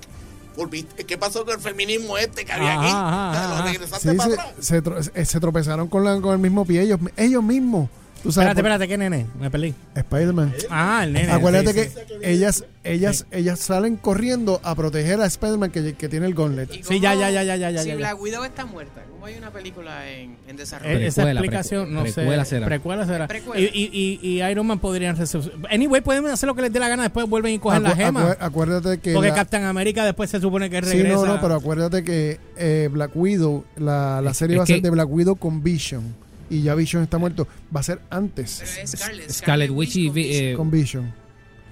Volviste- 0.55 1.05
¿Qué 1.05 1.17
pasó 1.17 1.43
con 1.43 1.55
el 1.55 1.59
feminismo 1.59 2.17
este 2.17 2.45
que 2.45 2.53
había 2.53 2.79
aquí? 2.79 2.87
ajá, 2.87 3.29
O 3.29 3.33
sea, 3.33 3.43
ajá. 3.51 3.57
Lo 3.59 3.65
regresaste 3.65 4.11
Sí, 4.11 4.15
para 4.17 4.29
se, 4.29 4.33
atrás. 4.39 4.53
se, 4.61 4.83
tro- 4.83 5.11
eh, 5.15 5.25
se 5.25 5.39
tropezaron 5.41 5.87
con, 5.89 6.03
la, 6.05 6.21
con 6.21 6.31
el 6.33 6.39
mismo 6.39 6.65
pie 6.65 6.81
ellos, 6.83 6.99
ellos 7.17 7.43
mismos. 7.43 7.89
Tú 8.25 8.31
sabes, 8.31 8.49
Espérate, 8.49 8.59
espérate, 8.59 8.87
¿qué 8.87 8.97
nene? 8.97 9.27
Me 9.39 9.51
perdí. 9.51 9.75
Spider-Man. 9.93 10.51
Ah, 10.71 11.01
el 11.03 11.13
nene. 11.13 11.31
Acuérdate 11.31 11.67
sí, 11.67 11.73
que 11.75 11.83
sí. 11.89 11.99
ellas 12.23 12.65
ellas 12.83 13.25
ellas 13.31 13.59
salen 13.59 13.97
corriendo 13.97 14.59
a 14.63 14.73
proteger 14.73 15.21
a 15.21 15.27
Spider-Man 15.27 15.69
que, 15.69 15.93
que 15.93 16.09
tiene 16.09 16.25
el 16.25 16.33
gauntlet. 16.33 16.73
¿Y 16.73 16.81
Sí, 16.83 16.99
ya, 16.99 17.13
ya, 17.13 17.29
ya, 17.29 17.43
ya, 17.43 17.55
ya, 17.55 17.69
ya, 17.69 17.81
Si 17.83 17.89
ya. 17.89 17.95
Black 17.95 18.19
Widow 18.19 18.43
está 18.43 18.65
muerta, 18.65 19.03
¿cómo 19.11 19.27
hay 19.27 19.35
una 19.37 19.51
película 19.51 20.09
en, 20.09 20.37
en 20.47 20.57
desarrollo? 20.57 20.89
Eh, 20.97 21.05
esa 21.05 21.21
Precuela, 21.21 21.39
explicación, 21.41 21.87
precu- 21.87 21.91
no 21.91 22.05
sé. 22.07 22.13
precuela 22.13 22.45
será. 22.45 22.65
Precuela 22.65 23.05
será. 23.05 23.27
Precuela. 23.27 23.61
Y, 23.61 23.65
y, 23.65 23.89
y, 24.23 24.27
y 24.39 24.43
Iron 24.43 24.65
Man 24.65 24.79
podrían 24.79 25.15
resu- 25.17 25.51
Anyway, 25.69 26.01
pueden 26.01 26.25
hacer 26.25 26.47
lo 26.47 26.55
que 26.55 26.63
les 26.63 26.73
dé 26.73 26.79
la 26.79 26.87
gana, 26.89 27.03
después 27.03 27.29
vuelven 27.29 27.53
y 27.53 27.59
cogen 27.59 27.83
la 27.83 27.91
Acu- 27.91 27.95
gema. 27.95 28.23
acu- 28.31 28.37
acuérdate 28.39 28.97
que 28.99 29.13
Porque 29.13 29.29
la- 29.29 29.35
Captain 29.35 29.63
America 29.65 30.03
después 30.03 30.31
se 30.31 30.39
supone 30.41 30.67
que 30.71 30.81
Sí, 30.81 30.93
regresa. 30.93 31.15
no, 31.15 31.25
no, 31.27 31.41
pero 31.41 31.53
acuérdate 31.55 32.03
que 32.03 32.39
eh, 32.57 32.89
Black 32.91 33.11
Widow, 33.15 33.65
la, 33.77 34.19
la 34.21 34.33
serie 34.33 34.55
es 34.55 34.59
va 34.61 34.63
a 34.63 34.65
ser 34.67 34.77
que- 34.77 34.81
de 34.81 34.89
Black 34.89 35.09
Widow 35.11 35.35
con 35.35 35.61
Vision. 35.63 36.24
Y 36.49 36.61
ya 36.61 36.75
Vision 36.75 37.03
está 37.03 37.17
muerto. 37.17 37.47
Va 37.75 37.79
a 37.79 37.83
ser 37.83 37.99
Pero 37.99 38.17
antes 38.21 38.61
es 38.61 38.91
Scarlet, 38.91 39.31
Scarlet 39.31 39.71
Witch 39.71 39.95
y 39.95 40.05
con 40.07 40.13
Vi- 40.15 40.23
Vision. 40.23 40.43
eh, 40.45 40.53
con 40.55 40.71
Vision. 40.71 41.13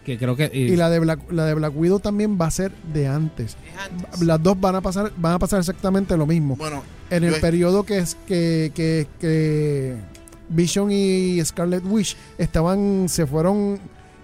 que 0.06 0.18
creo 0.18 0.36
que 0.36 0.52
Y 0.54 0.76
la 0.76 0.90
de 0.90 1.00
Black, 1.00 1.32
la 1.32 1.46
de 1.46 1.54
Black 1.54 1.74
Widow 1.78 2.00
también 2.00 2.38
va 2.40 2.48
a 2.48 2.52
ser 2.52 2.72
de 2.94 3.08
antes. 3.08 3.56
Es 3.74 3.80
antes. 3.80 4.22
Las 4.22 4.42
dos 4.44 4.60
van 4.60 4.76
a 4.76 4.82
pasar, 4.82 5.14
van 5.16 5.34
a 5.34 5.40
pasar 5.40 5.60
exactamente 5.60 6.18
lo 6.18 6.26
mismo. 6.26 6.56
Bueno, 6.58 6.84
En 7.10 7.24
el 7.24 7.36
yo- 7.36 7.40
periodo 7.42 7.84
que 7.86 8.00
es 8.00 8.18
que, 8.28 8.72
que, 8.76 9.08
que 9.22 9.96
Vision 10.50 10.92
y 10.92 11.40
Scarlet 11.46 11.84
Witch 11.86 12.18
estaban, 12.38 13.08
se 13.08 13.26
fueron 13.26 13.80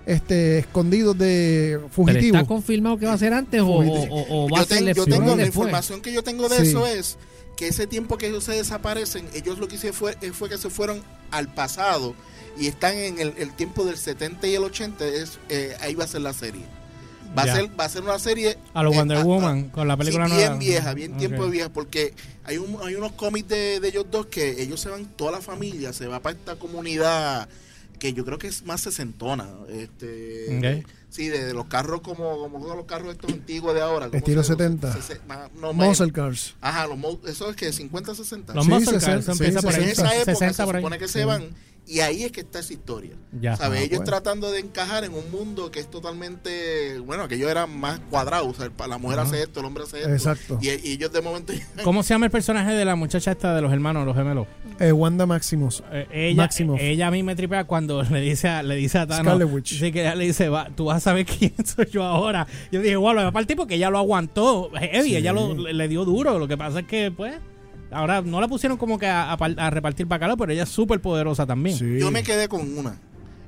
este 0.05 0.59
escondidos 0.59 1.17
de 1.17 1.75
pero 1.77 1.89
fugitivos. 1.89 2.41
está 2.41 2.47
confirmado 2.47 2.97
que 2.97 3.05
va 3.05 3.13
a 3.13 3.17
ser 3.17 3.31
antes 3.33 3.61
o, 3.61 3.67
o- 3.67 3.79
o- 3.83 4.45
o 4.45 4.49
va 4.49 4.57
yo, 4.57 4.63
a 4.63 4.65
ser 4.65 4.83
ten- 4.83 4.93
yo 4.95 5.05
tengo 5.05 5.27
la 5.27 5.35
después. 5.37 5.55
información 5.67 6.01
que 6.01 6.11
yo 6.11 6.23
tengo 6.23 6.49
de 6.49 6.57
Sí. 6.57 6.67
eso 6.69 6.85
es 6.87 7.17
que 7.59 7.67
ese 7.67 7.87
tiempo 7.87 8.17
que 8.17 8.27
ellos 8.27 8.45
se 8.45 8.53
desaparecen, 8.53 9.27
ellos 9.33 9.59
lo 9.59 9.67
que 9.67 9.75
hicieron 9.75 9.97
fue, 9.97 10.17
eh, 10.21 10.31
fue 10.31 10.47
que 10.47 10.57
se 10.57 10.69
fueron 10.69 11.03
al 11.29 11.53
pasado 11.53 12.15
y 12.57 12.67
están 12.67 12.95
en 12.95 13.19
el, 13.19 13.33
el 13.37 13.51
tiempo 13.53 13.83
del 13.83 13.97
70 13.97 14.47
y 14.47 14.55
el 14.55 14.63
80, 14.63 15.05
es, 15.05 15.39
eh, 15.49 15.75
ahí 15.81 15.93
va 15.93 16.05
a 16.05 16.07
ser 16.07 16.21
la 16.21 16.31
serie. 16.31 16.61
Va 17.37 17.45
Ya. 17.45 17.51
a, 17.51 17.55
ser, 17.57 17.79
va 17.79 17.83
a 17.83 17.89
ser 17.89 18.01
una 18.03 18.17
serie 18.17 18.57
A 18.73 18.81
lo 18.81 18.93
eh, 18.93 18.95
Wonder 18.95 19.17
a- 19.17 19.21
a- 19.21 19.25
Woman, 19.25 19.69
con 19.71 19.89
la 19.89 19.95
sí, 19.95 19.99
película 19.99 20.25
bien 20.27 20.37
nueva. 20.37 20.55
vieja, 20.57 20.93
bien 20.93 21.17
tiempo 21.17 21.41
Ok. 21.41 21.45
de 21.47 21.51
vieja, 21.51 21.69
porque 21.69 22.13
hay, 22.45 22.57
un, 22.57 22.77
hay 22.81 22.95
unos 22.95 23.11
cómics 23.11 23.49
de, 23.49 23.81
de 23.81 23.87
ellos 23.89 24.05
dos 24.09 24.27
que 24.27 24.61
ellos 24.61 24.79
se 24.79 24.87
van, 24.89 25.05
toda 25.17 25.33
la 25.33 25.41
familia 25.41 25.91
se 25.91 26.07
va 26.07 26.21
para 26.21 26.37
esta 26.37 26.55
comunidad 26.55 27.49
que 27.99 28.13
yo 28.13 28.23
creo 28.23 28.37
que 28.39 28.47
es 28.47 28.63
más 28.63 28.79
sesentona. 28.79 29.49
Este, 29.69 30.57
Ok. 30.81 30.89
Sí, 31.09 31.27
de, 31.27 31.43
de 31.45 31.53
los 31.55 31.65
carros 31.65 32.01
como, 32.01 32.37
como 32.37 32.59
todos 32.59 32.75
los 32.77 32.85
carros 32.85 33.11
estos 33.13 33.31
antiguos 33.33 33.73
de 33.73 33.81
ahora. 33.81 34.07
¿cómo 34.07 34.17
Estilo 34.17 34.43
se- 34.43 34.53
70. 34.53 34.93
se- 34.93 35.01
se- 35.01 35.19
ma- 35.27 35.49
no, 35.59 35.73
Muscle 35.73 36.11
Cars. 36.11 36.55
Ajá, 36.61 36.85
los 36.87 36.97
eso 37.27 37.49
es 37.49 37.55
que 37.55 37.73
50, 37.73 38.13
60. 38.13 38.53
Los 38.53 38.65
Sí, 38.65 38.71
muscle 38.71 38.91
cars, 38.99 39.03
60, 39.05 39.19
eso 39.19 39.33
sí, 39.33 39.43
empieza 39.43 39.61
por 39.61 39.73
en 39.73 39.79
ahí. 39.81 39.89
60. 39.89 40.07
esa 40.11 40.15
época 40.21 40.31
60 40.33 40.53
se 40.53 40.63
por 40.65 40.75
ahí. 40.75 40.81
supone 40.81 40.97
que 40.99 41.07
se 41.07 41.19
Sí. 41.21 41.25
van 41.25 41.43
y 41.87 42.01
ahí 42.01 42.23
es 42.23 42.31
que 42.31 42.41
está 42.41 42.59
esa 42.59 42.71
historia. 42.73 43.13
Ya. 43.41 43.55
¿Sabes? 43.55 43.79
Ah, 43.79 43.83
Ellos 43.83 43.97
bueno. 43.97 44.05
tratando 44.11 44.51
de 44.51 44.59
encajar 44.59 45.03
en 45.03 45.13
un 45.15 45.31
mundo 45.31 45.71
que 45.71 45.79
es 45.79 45.89
totalmente, 45.89 46.99
bueno, 46.99 47.27
que 47.27 47.35
ellos 47.35 47.49
eran 47.49 47.79
más 47.79 47.99
cuadrados, 48.11 48.47
o 48.47 48.53
sea, 48.53 48.87
la 48.87 48.97
mujer 48.99 49.19
hace 49.19 49.41
esto, 49.41 49.59
el 49.61 49.65
hombre 49.65 49.83
hace 49.85 49.97
esto. 49.99 50.11
Exacto. 50.11 50.59
Y, 50.61 50.67
y 50.69 50.91
ellos 50.93 51.11
de 51.11 51.21
momento 51.21 51.53
¿Cómo 51.83 52.03
se 52.03 52.13
llama 52.13 52.25
el 52.27 52.31
personaje 52.31 52.71
de 52.73 52.85
la 52.85 52.95
muchacha 52.95 53.31
esta 53.31 53.55
de 53.55 53.61
los 53.61 53.71
hermanos, 53.73 54.05
los 54.05 54.15
gemelos? 54.15 54.45
Eh, 54.79 54.91
Wanda 54.91 55.25
Maximus. 55.25 55.83
Eh, 55.91 56.07
ella, 56.11 56.43
Maximoff. 56.43 56.79
ella 56.79 57.07
a 57.07 57.11
mí 57.11 57.23
me 57.23 57.35
tripea 57.35 57.65
cuando 57.65 58.03
le 58.09 58.21
dice 58.21 58.47
a, 58.47 58.61
le 58.63 58.75
dice 58.75 58.99
a 58.99 59.07
Thanos. 59.07 59.25
Scarlet 59.25 59.51
Witch. 59.51 59.79
Sí, 59.79 59.91
que 59.91 60.01
ella 60.01 60.15
le 60.15 60.25
dice, 60.25 60.47
va, 60.49 60.69
tú 60.75 60.85
vas 60.85 60.98
a 60.99 61.01
saber 61.01 61.25
quién 61.39 61.53
soy 61.65 61.87
yo 61.91 62.03
ahora. 62.03 62.47
Yo 62.71 62.81
dije, 62.81 62.95
wow, 62.95 63.13
lo 63.13 63.21
va 63.21 63.27
a 63.27 63.31
partir 63.31 63.57
porque 63.57 63.75
ella 63.75 63.89
lo 63.89 63.97
aguantó 63.97 64.69
heavy, 64.75 65.09
Sí. 65.09 65.15
ella 65.17 65.33
lo, 65.33 65.55
le, 65.55 65.73
le 65.73 65.87
dio 65.87 66.05
duro. 66.05 66.37
Lo 66.39 66.47
que 66.47 66.57
pasa 66.57 66.79
es 66.81 66.85
que, 66.85 67.11
pues, 67.11 67.33
ahora 67.91 68.21
no 68.21 68.39
la 68.39 68.47
pusieron 68.47 68.77
como 68.77 68.99
que 68.99 69.07
a, 69.07 69.31
a 69.33 69.33
a 69.35 69.69
repartir 69.69 70.05
bacalao, 70.05 70.37
pero 70.37 70.51
ella 70.51 70.63
es 70.63 70.69
súper 70.69 71.01
poderosa 71.01 71.45
también. 71.45 71.77
Sí. 71.77 71.97
yo 71.99 72.11
me 72.11 72.23
quedé 72.23 72.47
con 72.47 72.77
una. 72.77 72.99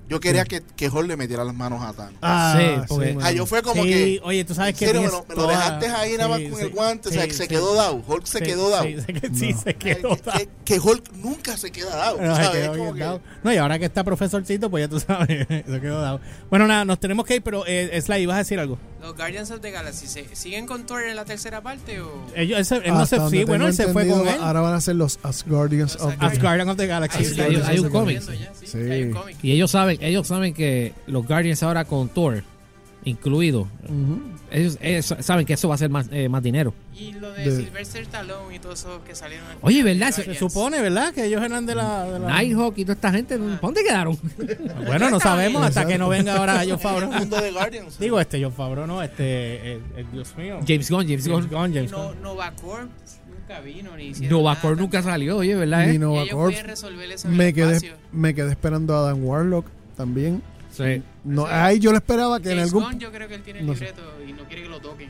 Yo 0.09 0.19
quería 0.19 0.43
que, 0.43 0.61
que 0.75 0.89
Hulk 0.89 1.07
le 1.07 1.15
metiera 1.15 1.45
las 1.45 1.55
manos 1.55 1.81
a 1.81 1.93
Thanos. 1.93 2.15
Ah, 2.21 2.57
Sí, 2.59 2.65
porque-. 2.89 3.17
Ah, 3.21 3.31
yo 3.31 3.45
fue 3.45 3.61
como 3.61 3.81
Sí, 3.83 3.89
que. 3.89 4.19
oye, 4.23 4.43
tú 4.43 4.53
sabes 4.53 4.73
en 4.73 4.79
que 4.79 4.85
serio, 4.87 5.01
me 5.03 5.07
lo, 5.07 5.25
me 5.29 5.35
lo 5.35 5.47
dejaste 5.47 5.87
ahí 5.87 6.11
nada 6.17 6.27
más 6.27 6.39
Sí, 6.39 6.49
con 6.49 6.59
sí, 6.59 6.65
el 6.65 6.71
guante, 6.71 7.07
o 7.09 7.11
sea, 7.13 7.21
sí, 7.21 7.27
que 7.29 7.33
se 7.33 7.43
sí. 7.43 7.47
quedó 7.49 7.75
dado. 7.75 8.03
Hulk 8.05 8.25
se 8.25 8.39
Sí, 8.39 8.43
quedó 8.43 8.69
dado. 8.69 8.83
Sí, 8.83 8.97
se, 8.99 9.53
No. 9.53 9.61
se 9.61 9.73
quedó 9.75 10.15
que, 10.17 10.21
dado. 10.23 10.37
que- 10.39 10.49
que 10.65 10.79
Hulk 10.79 11.11
nunca 11.13 11.55
se 11.55 11.71
queda 11.71 11.95
dado. 11.95 12.17
No, 12.21 12.35
se 12.35 12.43
¿sabes? 12.43 12.59
quedó 12.59 12.61
Es 12.73 12.77
como 12.77 12.83
bien 12.83 12.95
que- 12.95 13.03
dado. 13.03 13.21
No, 13.43 13.53
y 13.53 13.57
ahora 13.57 13.79
que 13.79 13.85
está 13.85 14.03
profesorcito, 14.03 14.69
pues 14.69 14.83
ya 14.83 14.89
tú 14.89 14.99
sabes, 15.07 15.47
se 15.47 15.79
quedó 15.81 16.01
dado. 16.01 16.19
Bueno, 16.49 16.67
nada, 16.67 16.83
nos 16.83 16.99
tenemos 16.99 17.25
que 17.25 17.35
ir, 17.37 17.41
pero 17.41 17.63
eh, 17.65 18.01
Sly, 18.01 18.25
¿vas 18.25 18.35
a 18.35 18.39
decir 18.39 18.59
algo? 18.59 18.77
¿Los 19.01 19.15
Guardians 19.15 19.49
of 19.49 19.61
the 19.61 19.71
Galaxy 19.71 20.05
¿se- 20.07 20.35
siguen 20.35 20.67
con 20.67 20.85
Thor 20.85 21.01
en 21.03 21.15
la 21.15 21.25
tercera 21.25 21.61
parte 21.61 22.01
o...? 22.01 22.23
Ellos, 22.35 22.59
ese- 22.59 22.75
él 22.85 22.93
no 22.93 23.05
se, 23.07 23.17
sí, 23.31 23.45
bueno, 23.45 23.65
él 23.65 23.73
se 23.73 23.87
fue 23.87 24.07
con 24.07 24.27
él. 24.27 24.35
Ahora 24.41 24.59
van 24.61 24.73
a 24.75 24.81
ser 24.81 24.95
los 24.97 25.19
Asgardians 25.23 25.95
of 25.95 26.15
the 26.19 26.25
Asgardian 26.25 26.69
of 26.69 26.77
the 26.77 26.85
Galaxy. 26.85 27.25
Sí, 27.25 27.39
hay- 27.41 27.55
hay 27.65 27.79
un 27.79 27.89
cómic. 27.89 28.21
Sí. 28.63 28.77
Hay 28.77 29.03
un 29.03 29.11
cómic. 29.13 29.37
Y 29.41 29.53
ellos 29.53 29.71
saben, 29.71 29.90
ellos 29.99 30.27
saben 30.27 30.53
que 30.53 30.93
los 31.07 31.25
Guardians 31.27 31.61
ahora 31.63 31.85
con 31.85 32.09
Thor 32.09 32.43
incluido, 33.03 33.67
ellos, 34.51 34.77
ellos 34.79 35.15
saben 35.21 35.43
que 35.43 35.53
eso 35.53 35.67
va 35.67 35.73
a 35.73 35.77
ser 35.79 35.89
más, 35.89 36.07
eh, 36.11 36.29
más 36.29 36.43
dinero. 36.43 36.71
Y 36.95 37.13
lo 37.13 37.31
de, 37.33 37.45
De- 37.49 37.55
Sylvester 37.63 38.03
Stallone 38.03 38.55
y 38.55 38.59
todos 38.59 38.79
esos 38.81 39.01
que 39.01 39.15
salieron. 39.15 39.47
al 39.47 39.57
Oye, 39.61 39.81
¿verdad? 39.81 40.11
Se- 40.11 40.35
supone, 40.35 40.79
¿verdad? 40.81 41.11
Que 41.11 41.25
ellos 41.25 41.41
eran 41.41 41.65
de 41.65 41.73
la... 41.73 42.05
de 42.05 42.19
la- 42.19 42.27
Nighthawk 42.27 42.75
y 42.77 42.83
toda 42.83 42.93
esta 42.93 43.11
gente, 43.11 43.39
¿dónde 43.39 43.83
quedaron? 43.83 44.15
Bueno, 44.85 45.09
no 45.09 45.19
sabemos 45.19 45.63
hasta 45.65 45.85
que 45.87 45.97
no 45.97 46.09
venga 46.09 46.35
ahora 46.37 46.57
John 46.59 46.69
El 46.73 46.77
Favreau. 46.79 47.11
mundo 47.11 47.41
de 47.41 47.51
Guardians. 47.51 47.97
Digo, 47.97 48.19
este 48.19 48.43
John 48.43 48.53
Favreau, 48.53 48.85
no, 48.85 49.01
este... 49.01 49.23
eh, 49.23 49.79
eh, 49.97 50.05
Dios 50.13 50.35
mío. 50.37 50.59
James 50.67 50.91
Gunn, 50.91 51.07
James 51.07 51.25
James 51.27 51.47
Gunn. 51.49 51.59
Gunn, 51.59 51.71
Y 51.71 51.75
James 51.77 51.91
no, 51.91 52.07
Gunn. 52.09 52.21
Novacorp 52.21 52.89
nunca 53.27 53.61
vino 53.61 53.97
ni 53.97 54.03
hicieron 54.09 54.37
Novacor 54.37 54.71
nada. 54.73 54.81
nunca 54.83 55.01
salió, 55.01 55.37
oye, 55.37 55.55
¿verdad? 55.55 55.87
Ni 55.87 55.95
Eh? 55.95 56.63
Eso 56.71 56.87
Me 57.29 57.51
quedé, 57.53 57.93
me 58.11 58.35
quedé 58.35 58.51
esperando 58.51 58.95
a 58.95 59.01
Dan 59.07 59.23
Warlock 59.23 59.65
también. 59.95 60.41
Sí. 60.71 61.01
No, 61.23 61.45
Sí. 61.45 61.51
ahí 61.53 61.79
yo 61.79 61.91
le 61.91 61.97
esperaba 61.97 62.39
que 62.39 62.51
en 62.51 62.59
algún 62.59 62.83
Gunn, 62.83 62.99
yo 62.99 63.11
creo 63.11 63.27
que 63.27 63.35
él 63.35 63.41
tiene 63.43 63.59
el 63.59 63.65
no 63.65 63.73
sé. 63.75 63.85
libreto 63.85 64.01
y 64.27 64.33
no 64.33 64.43
quiere 64.45 64.63
que 64.63 64.69
lo 64.69 64.79
toquen. 64.79 65.09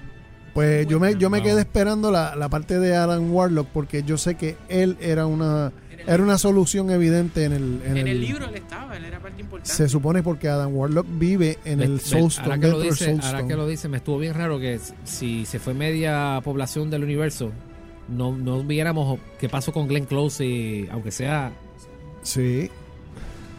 Pues 0.53 0.85
yo 0.87 0.99
me, 0.99 1.15
yo 1.17 1.29
me 1.29 1.41
quedé 1.41 1.61
esperando 1.61 2.11
la, 2.11 2.35
la 2.35 2.49
parte 2.49 2.77
de 2.79 2.95
Adam 2.95 3.31
Warlock 3.33 3.67
porque 3.67 4.03
yo 4.03 4.17
sé 4.17 4.35
que 4.35 4.57
él 4.69 4.97
era 4.99 5.25
una 5.25 5.71
era 6.07 6.23
una 6.23 6.37
solución 6.39 6.89
evidente 6.89 7.43
en 7.45 7.53
el 7.53 7.81
en, 7.85 7.91
en 7.91 7.97
el, 7.97 8.07
el 8.07 8.21
libro 8.21 8.45
él 8.47 8.55
estaba, 8.55 8.97
él 8.97 9.05
era 9.05 9.19
parte 9.19 9.39
importante. 9.39 9.71
se 9.71 9.87
supone 9.87 10.23
porque 10.23 10.49
Adam 10.49 10.75
Warlock 10.75 11.05
vive 11.19 11.59
en 11.63 11.79
el 11.79 12.01
Soulstone 12.01 12.45
ahora, 12.47 12.59
que 12.59 12.67
lo 12.67 12.81
dice, 12.81 13.05
ahora 13.11 13.21
Soulstone. 13.21 13.47
que 13.47 13.55
lo 13.55 13.67
dice, 13.67 13.87
me 13.87 13.97
estuvo 13.97 14.17
bien 14.17 14.33
raro 14.33 14.59
que 14.59 14.79
si 15.05 15.45
se 15.45 15.59
fue 15.59 15.75
media 15.75 16.41
población 16.43 16.89
del 16.89 17.03
universo, 17.03 17.51
no, 18.09 18.35
no 18.35 18.63
viéramos 18.63 19.19
qué 19.39 19.47
pasó 19.47 19.71
con 19.71 19.87
Glenn 19.87 20.05
Close, 20.05 20.43
y, 20.43 20.89
aunque 20.91 21.11
sea... 21.11 21.51
Sí. 22.23 22.69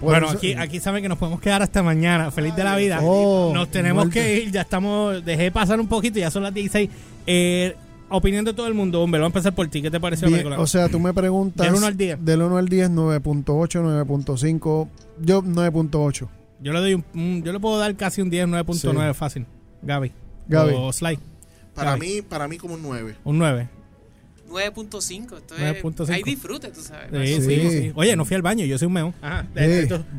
Por 0.03 0.11
Bueno, 0.11 0.27
eso- 0.27 0.37
aquí, 0.37 0.55
aquí 0.55 0.81
saben 0.81 1.01
que 1.03 1.09
nos 1.09 1.17
podemos 1.17 1.41
quedar 1.41 1.63
hasta 1.63 1.81
mañana. 1.83 2.31
Feliz 2.33 2.57
de 2.57 2.65
la 2.65 2.75
vida. 2.77 2.99
Oh, 3.03 3.53
Nos 3.55 3.71
tenemos 3.71 4.07
muerte. 4.07 4.21
que 4.21 4.43
ir, 4.43 4.51
ya 4.51 4.63
estamos, 4.63 5.25
dejé 5.25 5.51
pasar 5.53 5.79
un 5.79 5.87
poquito, 5.87 6.19
ya 6.19 6.29
son 6.31 6.43
las 6.43 6.53
16. 6.53 6.91
Eh, 7.27 7.77
opinión 8.09 8.45
de 8.45 8.53
todo 8.53 8.67
el 8.67 8.75
mundo, 8.75 9.01
hombre, 9.01 9.21
vamos 9.21 9.33
a 9.35 9.39
empezar 9.39 9.55
por 9.55 9.69
ti. 9.69 9.81
¿Qué 9.81 9.91
te 9.93 10.01
pareció 10.01 10.27
la 10.27 10.31
Bien, 10.31 10.41
película? 10.41 10.61
o 10.63 10.67
sea, 10.67 10.89
tú 10.89 10.99
me 10.99 11.15
preguntas. 11.15 11.65
Del 11.67 11.77
uno 11.77 11.87
al 11.87 11.97
diez. 11.97 12.19
Del 12.21 12.43
1 12.43 12.57
al 12.59 12.69
10, 12.69 12.91
9.8, 12.91 13.81
9.5. 13.81 14.89
Yo, 15.21 15.41
9.8. 15.43 16.29
yo 16.61 16.73
le 16.73 16.81
doy 16.81 16.95
un, 16.95 17.05
un- 17.15 17.43
yo 17.45 17.53
le 17.53 17.61
puedo 17.61 17.79
dar 17.79 17.95
casi 17.95 18.21
un 18.23 18.29
10, 18.29 18.49
9.9 18.49 19.15
fácil. 19.15 19.47
Gaby. 19.83 20.11
Gaby. 20.49 20.75
O 20.77 20.93
Sly. 20.93 21.19
Para 21.75 21.93
Gaby. 21.93 22.01
mí, 22.17 22.23
para 22.23 22.49
mí 22.49 22.59
como 22.59 22.75
un 22.75 22.83
9. 22.83 23.15
Un 23.25 23.39
9. 23.39 23.69
9.5. 24.53 25.37
Esto 25.39 25.55
es. 25.57 25.61
9.5. 25.83 26.09
Hay 26.11 26.23
disfrute, 26.23 26.69
tú 26.69 26.81
sabes. 26.81 27.09
Sí, 27.29 27.35
sí, 27.43 27.61
Sí. 27.61 27.71
sí. 27.71 27.93
Oye, 27.95 28.15
no 28.17 28.25
fui 28.25 28.37
al 28.37 28.43
baño, 28.43 28.65
yo 28.65 28.79
soy 28.79 28.87
un 28.87 28.93
meón. 28.93 29.15
Ajá. 29.23 29.47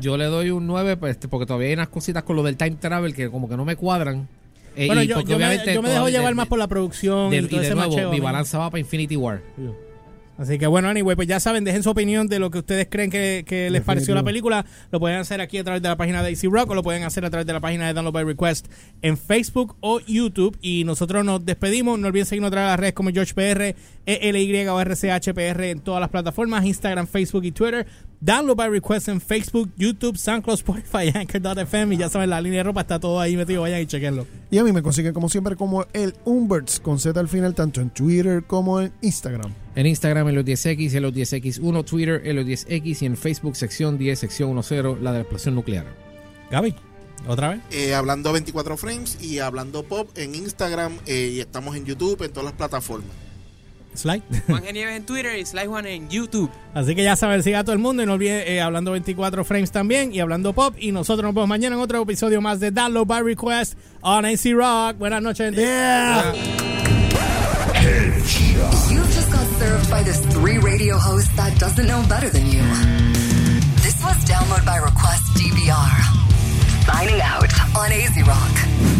Yo 0.00 0.16
le 0.16 0.24
doy 0.24 0.50
un 0.50 0.66
9 0.66 0.96
pues, 0.96 1.12
este, 1.12 1.28
porque 1.28 1.46
todavía 1.46 1.68
hay 1.68 1.74
unas 1.74 1.88
cositas 1.88 2.22
con 2.24 2.36
lo 2.36 2.42
del 2.42 2.56
time 2.56 2.72
travel 2.80 3.14
que 3.14 3.30
como 3.30 3.48
que 3.48 3.56
no 3.56 3.64
me 3.64 3.76
cuadran. 3.76 4.28
Eh, 4.76 4.86
Bueno, 4.88 5.02
y 5.04 5.06
yo, 5.06 5.14
porque 5.16 5.30
yo 5.32 5.38
me, 5.38 5.46
obviamente 5.46 5.72
yo 5.72 5.82
me 5.82 5.88
dejo 5.90 6.08
llevar 6.08 6.30
de- 6.30 6.34
más 6.34 6.48
por 6.48 6.58
la 6.58 6.66
producción 6.66 7.30
de- 7.30 7.36
y 7.36 7.44
y 7.44 7.46
todo 7.46 7.60
de 7.60 7.66
ese 7.66 7.74
nuevo, 7.76 7.92
macheo. 7.92 8.10
mi 8.10 8.18
¿no? 8.18 8.24
balanza 8.24 8.58
va 8.58 8.70
para 8.70 8.80
Infinity 8.80 9.16
War. 9.16 9.40
Así 10.36 10.58
que 10.58 10.66
bueno, 10.66 10.88
anyway, 10.88 11.14
pues 11.14 11.28
ya 11.28 11.38
saben, 11.38 11.62
dejen 11.62 11.82
su 11.82 11.90
opinión 11.90 12.26
de 12.26 12.40
lo 12.40 12.50
que 12.50 12.58
ustedes 12.58 12.88
creen 12.90 13.10
que, 13.10 13.44
que 13.46 13.70
les 13.70 13.82
pareció 13.82 14.14
la 14.14 14.24
película. 14.24 14.66
Lo 14.90 14.98
pueden 14.98 15.18
hacer 15.18 15.40
aquí 15.40 15.58
a 15.58 15.64
través 15.64 15.80
de 15.80 15.88
la 15.88 15.96
página 15.96 16.22
de 16.22 16.32
AC 16.32 16.50
Rock 16.50 16.70
o 16.70 16.74
lo 16.74 16.82
pueden 16.82 17.04
hacer 17.04 17.24
a 17.24 17.30
través 17.30 17.46
de 17.46 17.52
la 17.52 17.60
página 17.60 17.86
de 17.86 17.94
Download 17.94 18.12
by 18.12 18.24
Request 18.24 18.66
en 19.02 19.16
Facebook 19.16 19.76
o 19.80 20.00
YouTube. 20.00 20.58
Y 20.60 20.82
nosotros 20.84 21.24
nos 21.24 21.44
despedimos. 21.44 21.98
No 21.98 22.08
olviden 22.08 22.26
seguirnos 22.26 22.48
a 22.48 22.50
través 22.50 22.66
de 22.66 22.72
las 22.72 22.80
redes 22.80 22.94
como 22.94 23.10
GeorgePR, 23.10 23.76
ELY 24.06 24.66
o 24.66 24.80
RCHPR 24.80 25.64
en 25.64 25.80
todas 25.80 26.00
las 26.00 26.10
plataformas, 26.10 26.64
Instagram, 26.64 27.06
Facebook 27.06 27.44
y 27.44 27.52
Twitter. 27.52 27.86
Download 28.24 28.56
by 28.56 28.70
Request 28.70 29.08
en 29.08 29.20
Facebook, 29.20 29.70
YouTube, 29.76 30.16
SoundCloud, 30.16 30.54
Spotify, 30.64 31.12
Anchor.fm. 31.14 31.94
Y 31.94 31.98
ya 31.98 32.08
saben, 32.08 32.30
la 32.30 32.40
línea 32.40 32.60
de 32.60 32.64
ropa 32.64 32.80
está 32.80 32.98
todo 32.98 33.20
ahí 33.20 33.36
metido. 33.36 33.60
Vayan 33.60 33.82
y 33.82 33.86
chequenlo. 33.86 34.26
Y 34.50 34.56
a 34.56 34.64
mí 34.64 34.72
me 34.72 34.82
consiguen 34.82 35.12
como 35.12 35.28
siempre 35.28 35.56
como 35.56 35.84
el 35.92 36.14
Umberts 36.24 36.80
con 36.80 36.98
Z 36.98 37.20
al 37.20 37.28
final, 37.28 37.54
tanto 37.54 37.82
en 37.82 37.90
Twitter 37.90 38.42
como 38.46 38.80
en 38.80 38.94
Instagram. 39.02 39.52
En 39.74 39.84
Instagram 39.84 40.26
en 40.28 40.36
los 40.36 40.44
10X, 40.46 40.94
en 40.94 41.02
los 41.02 41.12
10X1, 41.12 41.84
Twitter 41.84 42.22
en 42.24 42.36
los 42.36 42.46
10X 42.46 43.02
y 43.02 43.04
en 43.04 43.16
Facebook 43.18 43.56
sección 43.56 43.98
10, 43.98 44.18
sección 44.18 44.54
10, 44.54 45.02
la 45.02 45.12
de 45.12 45.18
la 45.18 45.20
explosión 45.20 45.54
nuclear. 45.54 45.84
Gaby, 46.50 46.74
otra 47.28 47.50
vez. 47.50 47.60
Eh, 47.72 47.94
hablando 47.94 48.32
24 48.32 48.78
frames 48.78 49.18
y 49.20 49.40
hablando 49.40 49.82
pop 49.82 50.08
en 50.16 50.34
Instagram 50.34 50.96
eh, 51.04 51.32
y 51.34 51.40
estamos 51.40 51.76
en 51.76 51.84
YouTube, 51.84 52.22
en 52.22 52.30
todas 52.30 52.46
las 52.46 52.54
plataformas. 52.54 53.23
Slide. 53.94 54.22
Juan 54.48 54.62
G. 54.62 54.72
Nieves 54.72 54.96
en 54.96 55.06
Twitter 55.06 55.38
y 55.38 55.44
Sly 55.46 55.66
Juan 55.66 55.86
en 55.86 56.08
YouTube. 56.08 56.50
Así 56.74 56.94
que 56.94 57.02
ya 57.02 57.16
saben, 57.16 57.42
siga 57.42 57.60
a 57.60 57.64
todo 57.64 57.72
el 57.72 57.78
mundo 57.78 58.02
y 58.02 58.06
no 58.06 58.14
olviden 58.14 58.42
eh, 58.46 58.60
hablando 58.60 58.90
24 58.92 59.44
frames 59.44 59.70
también 59.70 60.12
y 60.12 60.20
hablando 60.20 60.52
pop. 60.52 60.74
Y 60.78 60.92
nosotros 60.92 61.24
nos 61.24 61.34
vemos 61.34 61.48
mañana 61.48 61.76
en 61.76 61.82
otro 61.82 62.02
episodio 62.02 62.40
más 62.40 62.60
de 62.60 62.70
Download 62.70 63.06
by 63.06 63.22
Request 63.22 63.78
on 64.00 64.24
AC 64.24 64.52
Rock. 64.54 64.98
Buenas 64.98 65.22
noches. 65.22 65.54
Yeah. 65.54 66.34
You've 68.90 69.12
just 69.14 69.30
got 69.30 69.46
served 69.58 69.90
by 69.90 70.02
this 70.02 70.20
three 70.32 70.58
radio 70.58 70.96
host 70.96 71.34
that 71.36 71.58
doesn't 71.58 71.86
know 71.86 72.02
better 72.08 72.30
than 72.30 72.46
you. 72.46 72.62
This 73.82 74.02
was 74.02 74.16
Download 74.24 74.64
by 74.64 74.76
Request 74.76 75.22
DVR. 75.36 76.24
Signing 76.86 77.20
out 77.20 77.50
on 77.76 77.92
AZ 77.92 78.26
Rock. 78.26 78.93